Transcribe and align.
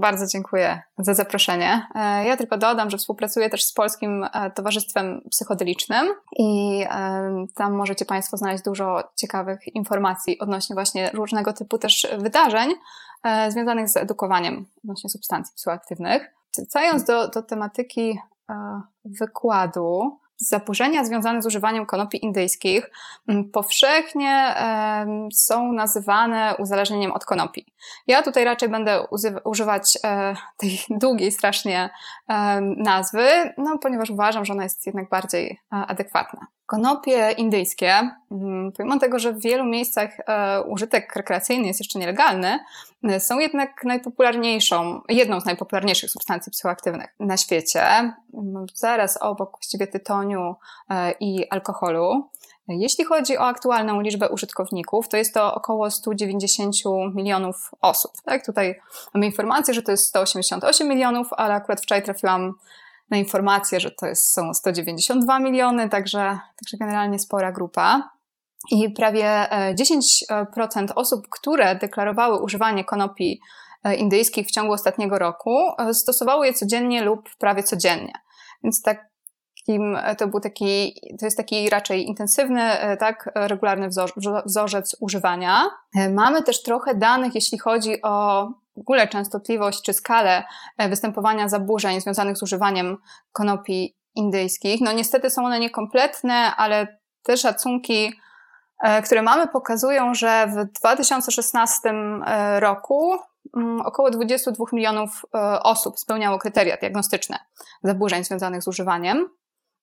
Bardzo 0.00 0.26
dziękuję 0.26 0.82
za 0.98 1.14
zaproszenie. 1.14 1.86
E, 1.94 2.24
ja 2.24 2.36
tylko 2.36 2.58
dodam, 2.58 2.90
że 2.90 2.98
współpracuję 2.98 3.50
też 3.50 3.64
z 3.64 3.72
Polskim 3.72 4.24
e, 4.24 4.50
Towarzystwem 4.50 5.20
Psychodelicznym 5.30 6.08
i 6.38 6.82
e, 6.90 7.46
tam 7.54 7.72
możecie 7.72 8.04
Państwo 8.04 8.36
znaleźć 8.36 8.64
dużo 8.64 9.02
ciekawych 9.16 9.74
informacji 9.74 10.38
odnośnie 10.38 10.74
właśnie 10.74 11.10
różnego 11.10 11.52
typu 11.52 11.78
też 11.78 12.06
wydarzeń 12.18 12.70
związanych 13.48 13.88
z 13.88 13.96
edukowaniem 13.96 14.66
odnośnie 14.84 15.10
substancji 15.10 15.54
psychoaktywnych. 15.56 16.34
Wracając 16.56 17.04
do, 17.04 17.28
do 17.28 17.42
tematyki 17.42 18.18
wykładu, 19.04 20.18
zaburzenia 20.40 21.04
związane 21.04 21.42
z 21.42 21.46
używaniem 21.46 21.86
konopi 21.86 22.24
indyjskich 22.24 22.90
mm, 23.28 23.50
powszechnie 23.50 24.54
są 25.32 25.72
nazywane 25.72 26.54
uzależnieniem 26.58 27.12
od 27.12 27.24
konopi. 27.24 27.66
Ja 28.06 28.22
tutaj 28.22 28.44
raczej 28.44 28.68
będę 28.68 29.06
używać 29.44 29.98
e, 30.04 30.34
tej 30.56 30.80
długiej 30.90 31.32
strasznie 31.32 31.90
nazwy, 32.76 33.28
no, 33.58 33.78
ponieważ 33.78 34.10
uważam, 34.10 34.44
że 34.44 34.52
ona 34.52 34.62
jest 34.62 34.86
jednak 34.86 35.08
bardziej 35.08 35.60
e, 35.72 35.76
adekwatna. 35.76 36.46
Konopie 36.70 37.34
indyjskie, 37.36 38.10
mm, 38.30 38.72
pomimo 38.72 38.98
tego, 38.98 39.18
że 39.18 39.32
w 39.32 39.42
wielu 39.42 39.64
miejscach 39.64 40.10
e, 40.20 40.62
użytek 40.62 41.16
rekreacyjny 41.16 41.66
jest 41.66 41.80
jeszcze 41.80 41.98
nielegalny, 41.98 42.58
e, 43.04 43.20
są 43.20 43.38
jednak 43.38 43.84
najpopularniejszą, 43.84 45.00
jedną 45.08 45.40
z 45.40 45.44
najpopularniejszych 45.44 46.10
substancji 46.10 46.52
psychoaktywnych 46.52 47.14
na 47.20 47.36
świecie, 47.36 47.82
mm, 47.82 48.66
zaraz 48.74 49.16
obok 49.16 49.50
właściwie 49.50 49.86
tytoniu 49.86 50.54
e, 50.90 51.12
i 51.20 51.48
alkoholu. 51.48 52.30
Jeśli 52.68 53.04
chodzi 53.04 53.38
o 53.38 53.46
aktualną 53.46 54.00
liczbę 54.00 54.28
użytkowników, 54.28 55.08
to 55.08 55.16
jest 55.16 55.34
to 55.34 55.54
około 55.54 55.90
190 55.90 56.74
milionów 57.14 57.70
osób. 57.80 58.12
Tak, 58.24 58.46
tutaj 58.46 58.80
mamy 59.14 59.26
informację, 59.26 59.74
że 59.74 59.82
to 59.82 59.90
jest 59.90 60.06
188 60.06 60.88
milionów, 60.88 61.28
ale 61.32 61.54
akurat 61.54 61.80
wczoraj 61.80 62.02
trafiłam 62.02 62.54
na 63.10 63.16
informację, 63.16 63.80
że 63.80 63.90
to 63.90 64.06
jest, 64.06 64.28
są 64.28 64.54
192 64.54 65.40
miliony, 65.40 65.88
także, 65.88 66.38
także 66.56 66.76
generalnie 66.80 67.18
spora 67.18 67.52
grupa. 67.52 68.10
I 68.70 68.90
prawie 68.90 69.46
10% 69.74 70.90
e, 70.90 70.94
osób, 70.94 71.28
które 71.30 71.76
deklarowały 71.76 72.42
używanie 72.42 72.84
konopi 72.84 73.40
e, 73.84 73.94
indyjskich 73.94 74.46
w 74.46 74.50
ciągu 74.50 74.72
ostatniego 74.72 75.18
roku, 75.18 75.58
e, 75.78 75.94
stosowały 75.94 76.46
je 76.46 76.54
codziennie 76.54 77.02
lub 77.02 77.28
prawie 77.38 77.62
codziennie. 77.62 78.12
Więc 78.64 78.82
takim, 78.82 79.98
to 80.18 80.28
był 80.28 80.40
taki, 80.40 81.00
to 81.20 81.26
jest 81.26 81.36
taki 81.36 81.70
raczej 81.70 82.06
intensywny, 82.06 82.62
tak, 82.98 83.30
regularny 83.34 83.88
wzorzec 84.46 84.96
używania. 85.00 85.70
Mamy 86.10 86.42
też 86.42 86.62
trochę 86.62 86.94
danych, 86.94 87.34
jeśli 87.34 87.58
chodzi 87.58 88.02
o 88.02 88.48
w 88.76 88.80
ogóle 88.80 89.08
częstotliwość 89.08 89.82
czy 89.82 89.92
skalę 89.92 90.44
e, 90.78 90.88
występowania 90.88 91.48
zaburzeń 91.48 92.00
związanych 92.00 92.36
z 92.36 92.42
używaniem 92.42 92.96
konopi 93.32 93.96
indyjskich. 94.14 94.80
No 94.80 94.92
niestety 94.92 95.30
są 95.30 95.44
one 95.46 95.60
niekompletne, 95.60 96.56
ale 96.56 96.98
te 97.22 97.36
szacunki, 97.36 98.12
e, 98.82 99.02
które 99.02 99.22
mamy, 99.22 99.48
pokazują, 99.48 100.14
że 100.14 100.46
w 100.46 100.80
2016 100.80 101.90
e, 101.90 102.60
roku 102.60 103.18
mm, 103.56 103.80
około 103.80 104.10
22 104.10 104.64
milionów 104.72 105.22
osób 105.62 105.98
spełniało 105.98 106.38
kryteria 106.38 106.76
diagnostyczne 106.76 107.38
zaburzeń 107.82 108.24
związanych 108.24 108.62
z 108.62 108.68
używaniem 108.68 109.28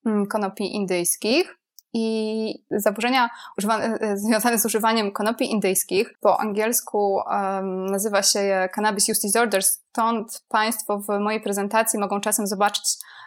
mm, 0.06 0.26
konopi 0.26 0.76
indyjskich 0.76 1.58
i 1.94 2.66
zaburzenia 2.72 3.30
używane, 3.58 3.86
e, 3.86 4.18
związane 4.18 4.60
z 4.60 4.66
używaniem 4.66 5.12
konopi 5.12 5.52
indyjskich. 5.52 6.14
Po 6.22 6.40
angielsku 6.40 7.16
um, 7.16 7.86
nazywa 7.86 8.24
się 8.24 8.40
je 8.40 8.70
Cannabis 8.76 9.10
Use 9.10 9.22
Disorders, 9.22 9.68
stąd 9.68 10.44
Państwo 10.48 11.00
w 11.00 11.20
mojej 11.20 11.42
prezentacji 11.42 12.00
mogą 12.00 12.22
czasem 12.22 12.48
zobaczyć 12.48 12.84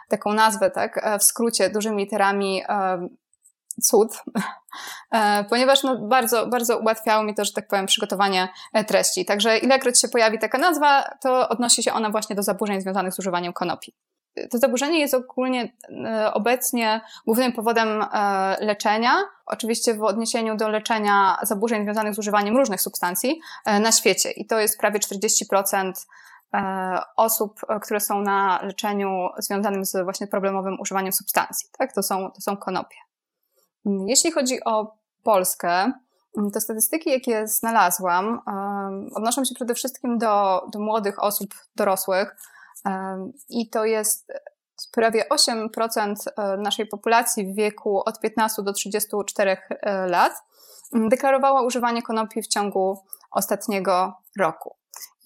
taką 0.09 0.33
nazwę, 0.33 0.71
tak, 0.71 0.99
e, 1.03 1.19
w 1.19 1.23
skrócie, 1.23 1.69
dużymi 1.69 2.03
literami 2.03 2.61
um, 2.69 3.17
cud, 3.81 4.23
e, 5.11 5.43
ponieważ 5.43 5.83
no, 5.83 5.97
bardzo, 6.07 6.47
bardzo 6.47 6.77
ułatwiało 6.77 7.23
mi 7.23 7.35
to, 7.35 7.45
że 7.45 7.53
tak 7.53 7.67
powiem, 7.67 7.85
przygotowanie 7.85 8.49
treści. 8.87 9.25
Także 9.25 9.57
ilekroć 9.57 10.01
się 10.01 10.07
pojawi 10.07 10.39
taka 10.39 10.57
nazwa, 10.57 11.03
to 11.21 11.49
odnosi 11.49 11.83
się 11.83 11.93
ona 11.93 12.09
właśnie 12.09 12.35
do 12.35 12.43
zaburzeń 12.43 12.81
związanych 12.81 13.13
z 13.13 13.19
używaniem 13.19 13.53
konopi 13.53 13.95
to 14.49 14.57
zaburzenie 14.57 14.99
jest 14.99 15.13
ogólnie 15.13 15.73
e, 16.05 16.33
obecnie 16.33 17.01
głównym 17.25 17.53
powodem 17.53 17.87
e, 18.01 18.57
leczenia, 18.65 19.15
oczywiście 19.45 19.93
w 19.93 20.03
odniesieniu 20.03 20.57
do 20.57 20.69
leczenia 20.69 21.37
zaburzeń 21.43 21.83
związanych 21.83 22.15
z 22.15 22.19
używaniem 22.19 22.57
różnych 22.57 22.81
substancji 22.81 23.39
e, 23.65 23.79
na 23.79 23.91
świecie. 23.91 24.31
I 24.31 24.45
to 24.45 24.59
jest 24.59 24.79
prawie 24.79 24.99
40% 24.99 25.91
osób, 27.17 27.61
które 27.81 27.99
są 27.99 28.21
na 28.21 28.59
leczeniu 28.63 29.29
związanym 29.37 29.85
z 29.85 30.03
właśnie 30.03 30.27
problemowym 30.27 30.79
używaniem 30.79 31.13
substancji. 31.13 31.69
Tak? 31.77 31.93
To, 31.93 32.03
są, 32.03 32.31
to 32.31 32.41
są 32.41 32.57
konopie. 32.57 32.95
Mm, 33.85 34.07
jeśli 34.07 34.31
chodzi 34.31 34.63
o 34.63 34.97
Polskę, 35.23 35.91
mm, 36.37 36.51
to 36.53 36.61
statystyki, 36.61 37.09
jakie 37.09 37.47
znalazłam, 37.47 38.41
odnoszą 39.15 39.45
się 39.45 39.55
przede 39.55 39.75
wszystkim 39.75 40.17
do, 40.17 40.61
do 40.73 40.79
młodych 40.79 41.23
osób 41.23 41.49
dorosłych, 41.75 42.35
i 43.49 43.69
to 43.69 43.85
jest 43.85 44.31
prawie 44.91 45.25
8% 45.31 46.15
e, 46.37 46.57
naszej 46.57 46.85
populacji 46.85 47.53
w 47.53 47.55
wieku 47.55 48.01
od 48.05 48.19
15 48.19 48.63
do 48.63 48.73
34 48.73 49.57
e, 49.69 50.07
lat 50.07 50.33
deklarowała 50.93 51.61
używanie 51.61 52.01
konopi 52.01 52.41
w 52.41 52.47
ciągu 52.47 53.03
ostatniego 53.31 54.13
roku. 54.39 54.75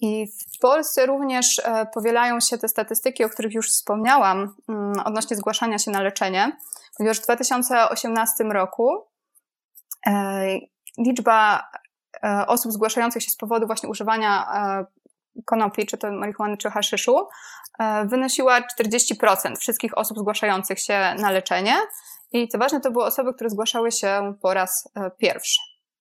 I 0.00 0.26
w 0.26 0.58
Polsce 0.60 1.06
również 1.06 1.58
e, 1.64 1.86
powielają 1.94 2.40
się 2.40 2.58
te 2.58 2.68
statystyki, 2.68 3.24
o 3.24 3.28
których 3.28 3.54
już 3.54 3.70
wspomniałam, 3.70 4.54
odnośnie 5.04 5.36
zgłaszania 5.36 5.78
się 5.78 5.90
na 5.90 6.02
leczenie, 6.02 6.56
ponieważ 6.96 7.20
w 7.20 7.22
2018 7.22 8.44
roku 8.44 8.88
liczba 10.98 11.70
osób 12.46 12.72
zgłaszających 12.72 13.22
się 13.22 13.30
z 13.30 13.36
powodu 13.36 13.66
właśnie 13.66 13.88
używania 13.88 14.46
konopi, 15.44 15.86
czy 15.86 15.98
to 15.98 16.12
marihuany, 16.12 16.56
czy 16.56 16.70
haszyszu, 16.70 17.28
e, 17.78 18.06
wynosiła 18.06 18.60
40% 18.60 19.58
wszystkich 19.58 19.98
osób 19.98 20.18
zgłaszających 20.18 20.80
się 20.80 21.14
na 21.18 21.30
leczenie. 21.30 21.74
I 22.32 22.48
co 22.48 22.58
ważne, 22.58 22.80
to 22.80 22.90
były 22.90 23.04
osoby, 23.04 23.34
które 23.34 23.50
zgłaszały 23.50 23.92
się 23.92 24.34
po 24.42 24.54
raz 24.54 24.88
e, 24.94 25.10
pierwszy. 25.10 25.60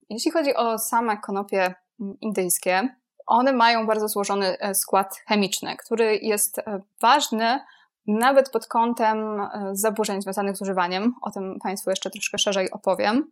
Jeśli 0.09 0.31
chodzi 0.31 0.55
o 0.55 0.79
same 0.79 1.17
konopie 1.17 1.75
indyjskie, 2.21 2.95
one 3.25 3.53
mają 3.53 3.87
bardzo 3.87 4.07
złożony 4.07 4.57
e, 4.59 4.75
skład 4.75 5.15
chemiczny, 5.27 5.77
który 5.77 6.17
jest 6.17 6.61
ważny 7.01 7.59
nawet 8.07 8.49
pod 8.49 8.67
kątem 8.67 9.47
zaburzeń 9.71 10.21
związanych 10.21 10.57
z 10.57 10.61
używaniem. 10.61 11.13
O 11.21 11.31
tym 11.31 11.57
Państwu 11.63 11.89
jeszcze 11.89 12.09
troszkę 12.09 12.37
szerzej 12.37 12.71
opowiem. 12.71 13.31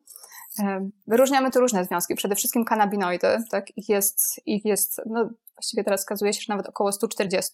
Wyróżniamy 1.08 1.52
tu 1.52 1.60
różne 1.60 1.86
związki, 1.86 2.16
przede 2.16 2.36
wszystkim 2.36 2.66
kanabinoidy, 2.66 3.44
tak? 3.52 3.78
Ich 3.78 3.90
jest, 3.90 4.42
ich 4.46 4.66
jest 4.66 5.02
no, 5.06 5.30
właściwie 5.56 5.84
teraz 5.84 6.00
wskazuje 6.00 6.34
się, 6.34 6.42
że 6.42 6.54
nawet 6.54 6.68
około 6.68 6.92
140. 6.92 7.52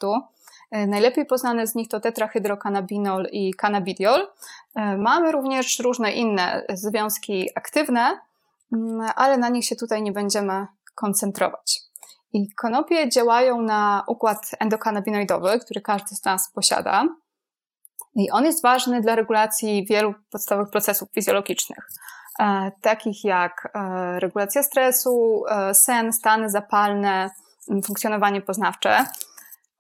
E, 0.72 0.88
najlepiej 0.88 1.26
poznane 1.26 1.68
z 1.68 1.76
nich 1.76 1.88
to 1.88 2.00
tetrahydrokanabinol 2.00 3.28
i 3.32 3.54
cannabidiol. 3.54 4.28
E, 4.76 4.98
mamy 4.98 5.32
również 5.32 5.80
różne 5.80 6.12
inne 6.12 6.66
związki 6.74 7.50
aktywne, 7.56 8.20
mm, 8.74 9.12
ale 9.16 9.38
na 9.38 9.50
nich 9.50 9.66
się 9.66 9.76
tutaj 9.76 10.04
nie 10.04 10.12
będziemy 10.12 10.68
koncentrować. 10.96 11.82
I 12.34 12.54
konopie 12.54 13.10
działają 13.10 13.62
na 13.62 14.04
układ 14.08 14.52
endokannabinoidowy, 14.60 15.60
który 15.60 15.82
każdy 15.82 16.16
z 16.16 16.26
nas 16.26 16.52
posiada. 16.52 17.06
I 18.16 18.32
on 18.32 18.46
jest 18.46 18.62
ważny 18.62 19.02
dla 19.02 19.16
regulacji 19.16 19.86
wielu 19.86 20.14
podstawowych 20.32 20.72
procesów 20.72 21.10
fizjologicznych, 21.12 21.90
takich 22.82 23.24
jak 23.24 23.72
regulacja 24.18 24.64
stresu, 24.64 25.44
sen, 25.74 26.14
stany 26.14 26.50
zapalne, 26.50 27.30
funkcjonowanie 27.84 28.42
poznawcze. 28.42 29.06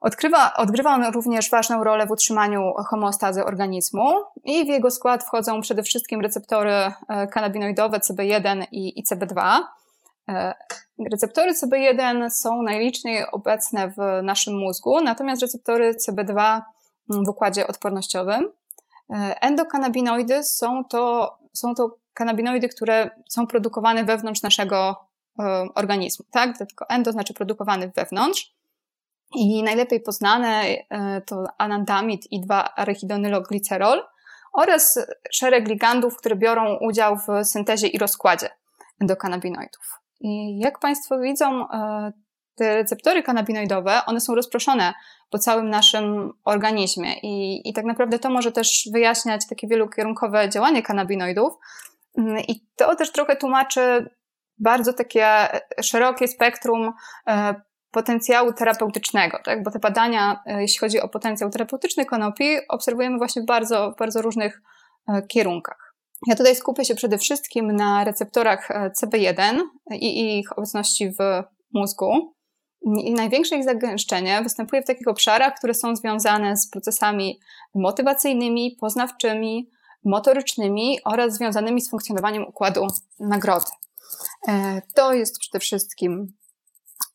Odkrywa, 0.01 0.53
odgrywa 0.53 0.93
on 0.95 1.03
również 1.03 1.49
ważną 1.49 1.83
rolę 1.83 2.07
w 2.07 2.11
utrzymaniu 2.11 2.73
homeostazy 2.89 3.45
organizmu 3.45 4.09
i 4.43 4.65
w 4.65 4.67
jego 4.67 4.91
skład 4.91 5.23
wchodzą 5.23 5.61
przede 5.61 5.83
wszystkim 5.83 6.21
receptory 6.21 6.71
e, 6.71 7.27
kanabinoidowe 7.27 7.97
CB1 7.97 8.65
i, 8.71 8.99
i 8.99 9.03
CB2. 9.03 9.59
E, 10.29 10.53
receptory 11.11 11.53
CB1 11.53 12.29
są 12.29 12.61
najliczniej 12.61 13.25
obecne 13.31 13.87
w 13.97 14.23
naszym 14.23 14.57
mózgu, 14.57 15.01
natomiast 15.01 15.41
receptory 15.41 15.95
CB2 16.07 16.61
w 17.09 17.29
układzie 17.29 17.67
odpornościowym. 17.67 18.51
E, 19.13 19.41
endokannabinoidy 19.41 20.43
są 20.43 20.83
to, 20.85 21.35
są 21.53 21.75
to 21.75 21.97
kanabinoidy, 22.19 22.69
które 22.69 23.09
są 23.29 23.47
produkowane 23.47 24.03
wewnątrz 24.03 24.41
naszego 24.41 24.95
organizmu, 25.75 26.25
tak? 26.31 26.57
Tylko 26.57 26.85
endo 26.89 27.11
znaczy 27.11 27.33
produkowany 27.33 27.91
wewnątrz. 27.95 28.53
I 29.35 29.63
najlepiej 29.63 30.01
poznane 30.01 30.63
to 31.25 31.43
anandamid 31.57 32.31
i 32.31 32.41
2-arachidonyloglicerol 32.47 33.99
oraz 34.53 34.99
szereg 35.31 35.67
ligandów, 35.67 36.17
które 36.17 36.35
biorą 36.35 36.77
udział 36.81 37.17
w 37.17 37.45
syntezie 37.45 37.87
i 37.87 37.97
rozkładzie 37.97 38.49
endokanabinoidów. 39.01 39.99
I 40.19 40.59
jak 40.59 40.79
Państwo 40.79 41.19
widzą, 41.19 41.65
te 42.55 42.75
receptory 42.75 43.23
kanabinoidowe, 43.23 44.05
one 44.05 44.19
są 44.19 44.35
rozproszone 44.35 44.93
po 45.29 45.39
całym 45.39 45.69
naszym 45.69 46.33
organizmie 46.45 47.13
i, 47.23 47.69
i 47.69 47.73
tak 47.73 47.85
naprawdę 47.85 48.19
to 48.19 48.29
może 48.29 48.51
też 48.51 48.89
wyjaśniać 48.93 49.47
takie 49.49 49.67
wielokierunkowe 49.67 50.49
działanie 50.49 50.81
kanabinoidów 50.81 51.53
i 52.47 52.67
to 52.75 52.95
też 52.95 53.11
trochę 53.11 53.35
tłumaczy 53.35 54.09
bardzo 54.59 54.93
takie 54.93 55.27
szerokie 55.81 56.27
spektrum 56.27 56.93
e, 57.27 57.55
potencjału 57.91 58.53
terapeutycznego, 58.53 59.39
tak? 59.43 59.63
bo 59.63 59.71
te 59.71 59.79
badania, 59.79 60.43
e, 60.45 60.61
jeśli 60.61 60.79
chodzi 60.79 60.99
o 60.99 61.09
potencjał 61.09 61.49
terapeutyczny 61.49 62.05
konopi, 62.05 62.57
obserwujemy 62.69 63.17
właśnie 63.17 63.41
w 63.41 63.45
bardzo, 63.45 63.95
bardzo 63.99 64.21
różnych 64.21 64.61
e, 65.07 65.21
kierunkach. 65.21 65.95
Ja 66.27 66.35
tutaj 66.35 66.55
skupię 66.55 66.85
się 66.85 66.95
przede 66.95 67.17
wszystkim 67.17 67.75
na 67.75 68.03
receptorach 68.03 68.69
CB1 69.01 69.59
i 69.91 70.39
ich 70.39 70.57
obecności 70.57 71.11
w 71.11 71.43
mózgu. 71.73 72.35
I 73.03 73.13
największe 73.13 73.55
ich 73.55 73.63
zagęszczenie 73.63 74.41
występuje 74.41 74.81
w 74.81 74.85
takich 74.85 75.07
obszarach, 75.07 75.53
które 75.57 75.73
są 75.73 75.95
związane 75.95 76.57
z 76.57 76.69
procesami 76.69 77.39
motywacyjnymi, 77.75 78.77
poznawczymi, 78.81 79.69
motorycznymi 80.05 80.99
oraz 81.05 81.33
związanymi 81.33 81.81
z 81.81 81.89
funkcjonowaniem 81.89 82.47
układu 82.47 82.87
nagrody. 83.19 83.71
E, 84.47 84.81
to 84.95 85.13
jest 85.13 85.39
przede 85.39 85.59
wszystkim 85.59 86.33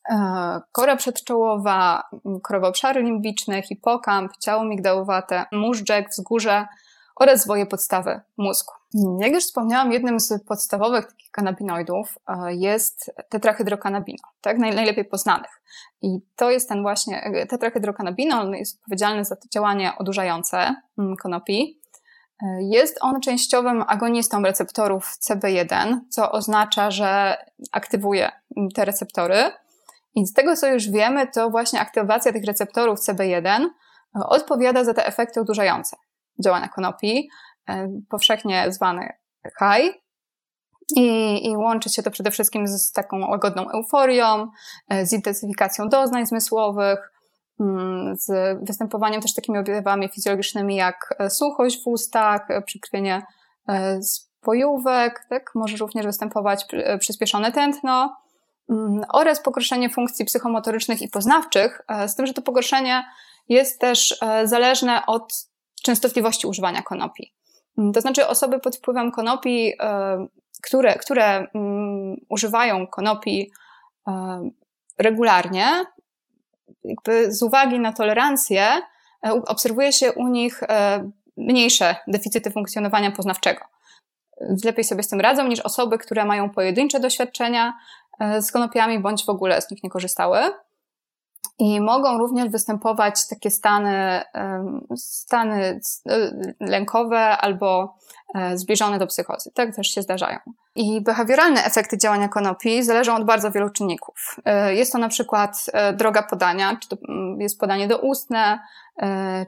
e, 0.09 0.61
kora 0.71 0.95
przedczołowa, 0.95 2.03
korowe 2.43 2.67
obszary 2.67 3.01
limbiczne, 3.01 3.61
hipokamp, 3.61 4.31
ciało 4.37 4.63
migdałowate, 4.63 5.45
móżdżek, 5.51 6.09
wzgórze 6.09 6.67
oraz 7.15 7.43
zwoje 7.43 7.65
podstawy 7.65 8.21
mózgu. 8.37 8.73
Jak 9.19 9.33
już 9.33 9.43
wspomniałam, 9.43 9.91
jednym 9.91 10.19
z 10.19 10.43
podstawowych 10.47 11.05
takich 11.05 11.31
kanabinoidów 11.31 12.17
e, 12.27 12.55
jest 12.55 13.11
tetrahydrokanabinol, 13.29 14.31
tak? 14.41 14.57
najlepiej 14.57 15.05
poznanych. 15.05 15.61
I 16.01 16.19
to 16.35 16.51
jest 16.51 16.69
ten 16.69 16.81
właśnie, 16.81 17.31
tetrahydrokanabinol 17.49 18.51
jest 18.51 18.75
odpowiedzialny 18.75 19.25
za 19.25 19.35
to 19.35 19.47
działanie 19.53 19.91
odurzające 19.97 20.75
mm, 20.97 21.15
konopi. 21.15 21.84
E, 22.43 22.63
jest 22.63 22.97
on 23.01 23.21
częściowym 23.21 23.83
agonistą 23.87 24.41
receptorów 24.41 25.17
CB1, 25.29 25.99
co 26.09 26.31
oznacza, 26.31 26.91
że 26.91 27.37
aktywuje 27.71 28.31
te 28.75 28.85
receptory. 28.85 29.51
I 30.15 30.25
z 30.25 30.33
tego, 30.33 30.55
co 30.55 30.67
już 30.67 30.89
wiemy, 30.89 31.27
to 31.27 31.49
właśnie 31.49 31.79
aktywacja 31.79 32.33
tych 32.33 32.45
receptorów 32.45 32.99
CB1 32.99 33.65
odpowiada 34.13 34.83
za 34.83 34.93
te 34.93 35.05
efekty 35.05 35.41
odurzające 35.41 35.97
działania 36.43 36.67
konopi, 36.67 37.29
e, 37.69 37.89
powszechnie 38.09 38.71
zwany 38.71 39.09
high. 39.59 39.95
I, 40.95 41.49
I 41.49 41.57
łączy 41.57 41.89
się 41.89 42.03
to 42.03 42.11
przede 42.11 42.31
wszystkim 42.31 42.67
z 42.67 42.91
taką 42.91 43.29
łagodną 43.29 43.69
euforią, 43.69 44.51
e, 44.89 45.05
z 45.05 45.13
intensyfikacją 45.13 45.89
doznań 45.89 46.25
zmysłowych, 46.25 47.11
z 48.13 48.57
występowaniem 48.67 49.21
też 49.21 49.33
takimi 49.33 49.57
objawami 49.57 50.09
fizjologicznymi 50.09 50.75
jak 50.75 51.15
e, 51.19 51.29
suchość 51.29 51.83
w 51.83 51.87
ustach, 51.87 52.47
przykrwienie 52.65 53.21
spojówek, 54.01 55.25
tak? 55.29 55.51
może 55.55 55.77
również 55.77 56.05
występować 56.05 56.65
przyspieszone 56.99 57.51
tętno 57.51 58.17
mm, 58.69 59.01
oraz 59.13 59.41
pogorszenie 59.41 59.89
funkcji 59.89 60.25
psychomotorycznych 60.25 61.01
i 61.01 61.07
poznawczych, 61.07 61.81
z 62.07 62.15
tym, 62.15 62.25
że 62.25 62.33
to 62.33 62.41
pogorszenie 62.41 63.03
jest 63.49 63.81
też 63.81 64.19
zależne 64.43 65.05
od 65.05 65.33
częstotliwości 65.83 66.47
używania 66.47 66.81
konopi. 66.81 67.33
Mm, 67.77 67.93
to 67.93 68.01
znaczy 68.01 68.27
osoby 68.27 68.59
pod 68.59 68.75
wpływem 68.75 69.11
konopi, 69.11 69.73
e, 69.79 70.27
które, 70.63 70.95
które 70.95 71.47
mm, 71.55 72.15
używają 72.29 72.87
konopi 72.87 73.51
e, 74.07 74.49
regularnie, 74.97 75.65
jakby 76.87 77.31
z 77.33 77.43
uwagi 77.43 77.79
na 77.79 77.93
tolerancję, 77.93 78.63
e, 79.25 79.33
obserwuje 79.47 79.93
się 79.93 80.13
u 80.13 80.27
nich 80.27 80.61
mniejsze 81.37 81.95
deficyty 82.07 82.51
funkcjonowania 82.51 83.11
poznawczego. 83.11 83.61
Lepiej 84.65 84.83
sobie 84.83 85.03
z 85.03 85.07
tym 85.07 85.21
radzą 85.21 85.47
niż 85.47 85.59
osoby, 85.59 85.97
które 85.97 86.25
mają 86.25 86.49
pojedyncze 86.49 86.99
doświadczenia 86.99 87.73
z 88.39 88.51
konopiami 88.51 88.99
bądź 88.99 89.25
w 89.25 89.29
ogóle 89.29 89.61
z 89.61 89.71
nich 89.71 89.83
nie 89.83 89.89
korzystały. 89.89 90.39
I 91.59 91.81
mogą 91.81 92.17
również 92.17 92.49
występować 92.49 93.27
takie 93.27 93.51
stany, 93.51 94.21
stany 94.95 95.79
e, 96.09 96.31
lękowe 96.59 97.37
albo 97.37 97.95
e, 98.24 98.24
zbliżone 98.55 98.99
do 98.99 99.07
psychozy. 99.07 99.51
Tak 99.53 99.75
też 99.75 99.87
się 99.87 100.01
zdarzają. 100.01 100.39
I 100.75 101.01
behawioralne 101.01 101.63
efekty 101.63 101.97
działania 101.97 102.27
konopi 102.27 102.83
zależą 102.83 103.15
od 103.15 103.25
bardzo 103.25 103.51
wielu 103.51 103.69
czynników. 103.69 104.35
E, 104.45 104.75
jest 104.75 104.91
to 104.91 104.97
na 104.97 105.09
przykład 105.09 105.65
droga 105.93 106.23
podania, 106.23 106.77
czy 106.81 106.89
to 106.89 106.97
mm, 107.09 107.41
jest 107.41 107.59
podanie 107.59 107.87
doustne, 107.87 108.59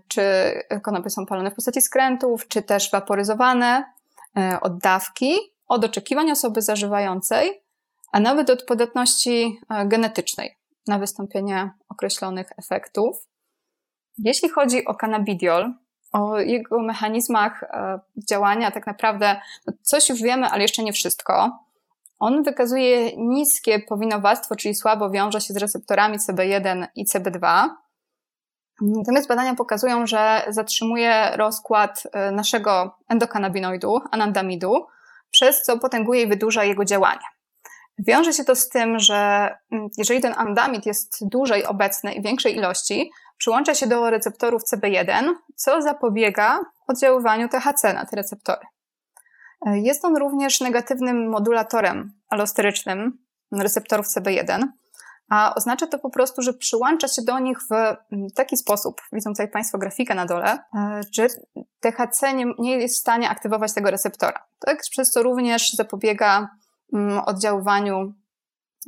czy 0.07 0.21
konopie 0.83 1.09
są 1.09 1.25
palone 1.25 1.51
w 1.51 1.55
postaci 1.55 1.81
skrętów, 1.81 2.47
czy 2.47 2.61
też 2.61 2.91
waporyzowane, 2.91 3.83
od 4.61 4.77
dawki, 4.77 5.35
od 5.67 5.85
oczekiwań 5.85 6.31
osoby 6.31 6.61
zażywającej, 6.61 7.63
a 8.11 8.19
nawet 8.19 8.49
od 8.49 8.63
podatności 8.63 9.59
genetycznej 9.85 10.57
na 10.87 10.99
wystąpienie 10.99 11.71
określonych 11.89 12.47
efektów. 12.57 13.27
Jeśli 14.17 14.49
chodzi 14.49 14.85
o 14.85 14.95
cannabidiol, 14.95 15.73
o 16.11 16.39
jego 16.39 16.79
mechanizmach 16.79 17.63
e, 17.63 17.99
działania, 18.29 18.71
tak 18.71 18.87
naprawdę 18.87 19.41
no 19.67 19.73
coś 19.81 20.09
już 20.09 20.21
wiemy, 20.21 20.47
ale 20.47 20.61
jeszcze 20.61 20.83
nie 20.83 20.93
wszystko. 20.93 21.59
On 22.19 22.43
wykazuje 22.43 23.17
niskie 23.17 23.79
powinowactwo, 23.79 24.55
czyli 24.55 24.75
słabo 24.75 25.09
wiąże 25.09 25.41
się 25.41 25.53
z 25.53 25.57
receptorami 25.57 26.17
CB1 26.17 26.87
i 26.95 27.05
CB2. 27.05 27.69
Natomiast 28.81 29.27
badania 29.27 29.55
pokazują, 29.55 30.07
że 30.07 30.45
zatrzymuje 30.49 31.31
rozkład 31.35 32.03
e, 32.13 32.31
naszego 32.31 32.95
endokanabinoidu, 33.09 33.99
anandamidu, 34.11 34.85
przez 35.31 35.63
co 35.63 35.79
potęguje 35.79 36.21
i 36.21 36.27
wydłuża 36.27 36.63
jego 36.63 36.85
działanie. 36.85 37.36
Wiąże 37.99 38.33
się 38.33 38.43
to 38.43 38.55
z 38.55 38.69
tym, 38.69 38.99
że 38.99 39.49
mm, 39.71 39.87
jeżeli 39.97 40.21
ten 40.21 40.33
andamid 40.37 40.85
jest 40.85 41.17
dłużej 41.21 41.65
obecny 41.65 42.13
i 42.13 42.21
większej 42.21 42.55
ilości, 42.55 43.11
przyłącza 43.37 43.75
się 43.75 43.87
do 43.87 44.09
receptorów 44.09 44.61
CB1, 44.73 45.33
co 45.55 45.81
zapobiega 45.81 46.59
oddziaływaniu 46.87 47.49
THC 47.49 47.93
na 47.93 48.05
te 48.05 48.15
receptory. 48.15 48.65
E, 49.65 49.79
jest 49.79 50.05
on 50.05 50.17
również 50.17 50.61
negatywnym 50.61 51.29
modulatorem 51.29 52.13
alosterycznym 52.29 53.17
receptorów 53.51 54.05
CB1, 54.07 54.63
a 55.29 55.55
oznacza 55.55 55.87
to 55.87 55.99
po 55.99 56.09
prostu, 56.09 56.41
że 56.41 56.53
przyłącza 56.53 57.07
się 57.07 57.21
do 57.21 57.39
nich 57.39 57.57
w 57.59 57.71
mm, 57.71 57.97
taki 58.35 58.57
sposób, 58.57 59.01
widzą 59.11 59.29
tutaj 59.29 59.51
Państwo 59.51 59.77
grafikę 59.77 60.15
na 60.15 60.25
dole, 60.25 60.59
e, 60.75 61.01
że 61.11 61.27
THC 61.79 62.33
nie, 62.59 62.77
jest 62.77 62.95
w 62.95 62.99
stanie 62.99 63.29
aktywować 63.29 63.73
tego 63.73 63.91
receptora, 63.91 64.45
tak? 64.59 64.81
przez 64.81 65.11
co 65.11 65.23
również 65.23 65.73
zapobiega 65.73 66.49
oddziaływaniu 67.25 68.13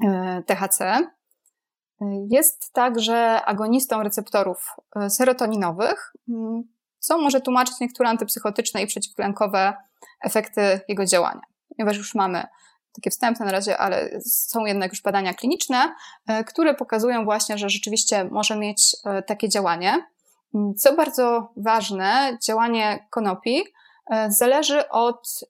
e, 0.06 0.44
THC. 0.46 1.10
Jest 2.30 2.74
także 2.74 3.42
agonistą 3.46 4.04
receptorów 4.04 4.76
e, 4.96 5.10
serotoninowych, 5.10 6.14
mm, 6.30 6.64
co 7.00 7.18
może 7.18 7.42
tłumaczyć 7.42 7.80
niektóre 7.80 8.10
antypsychotyczne 8.10 8.82
i 8.82 8.88
przeciwlękowe 8.88 9.74
efekty 10.22 10.80
jego 10.88 11.06
działania. 11.06 11.42
Ponieważ 11.70 11.98
już 11.98 12.16
mamy 12.16 12.44
takie 12.96 13.10
wstępne 13.10 13.46
na 13.46 13.52
razie, 13.52 13.78
ale 13.78 14.10
są 14.26 14.66
jednak 14.66 14.92
już 14.92 15.02
badania 15.02 15.34
kliniczne, 15.34 15.96
e, 16.28 16.44
które 16.44 16.74
pokazują 16.74 17.26
właśnie, 17.26 17.58
że 17.58 17.70
rzeczywiście 17.70 18.24
może 18.24 18.58
mieć 18.58 18.96
takie 19.28 19.50
działanie. 19.50 20.06
Mm, 20.56 20.76
co 20.76 20.96
bardzo 20.96 21.54
ważne, 21.58 22.38
działanie 22.44 23.08
konopi 23.10 23.64
zależy 24.30 24.90
od 24.90 25.44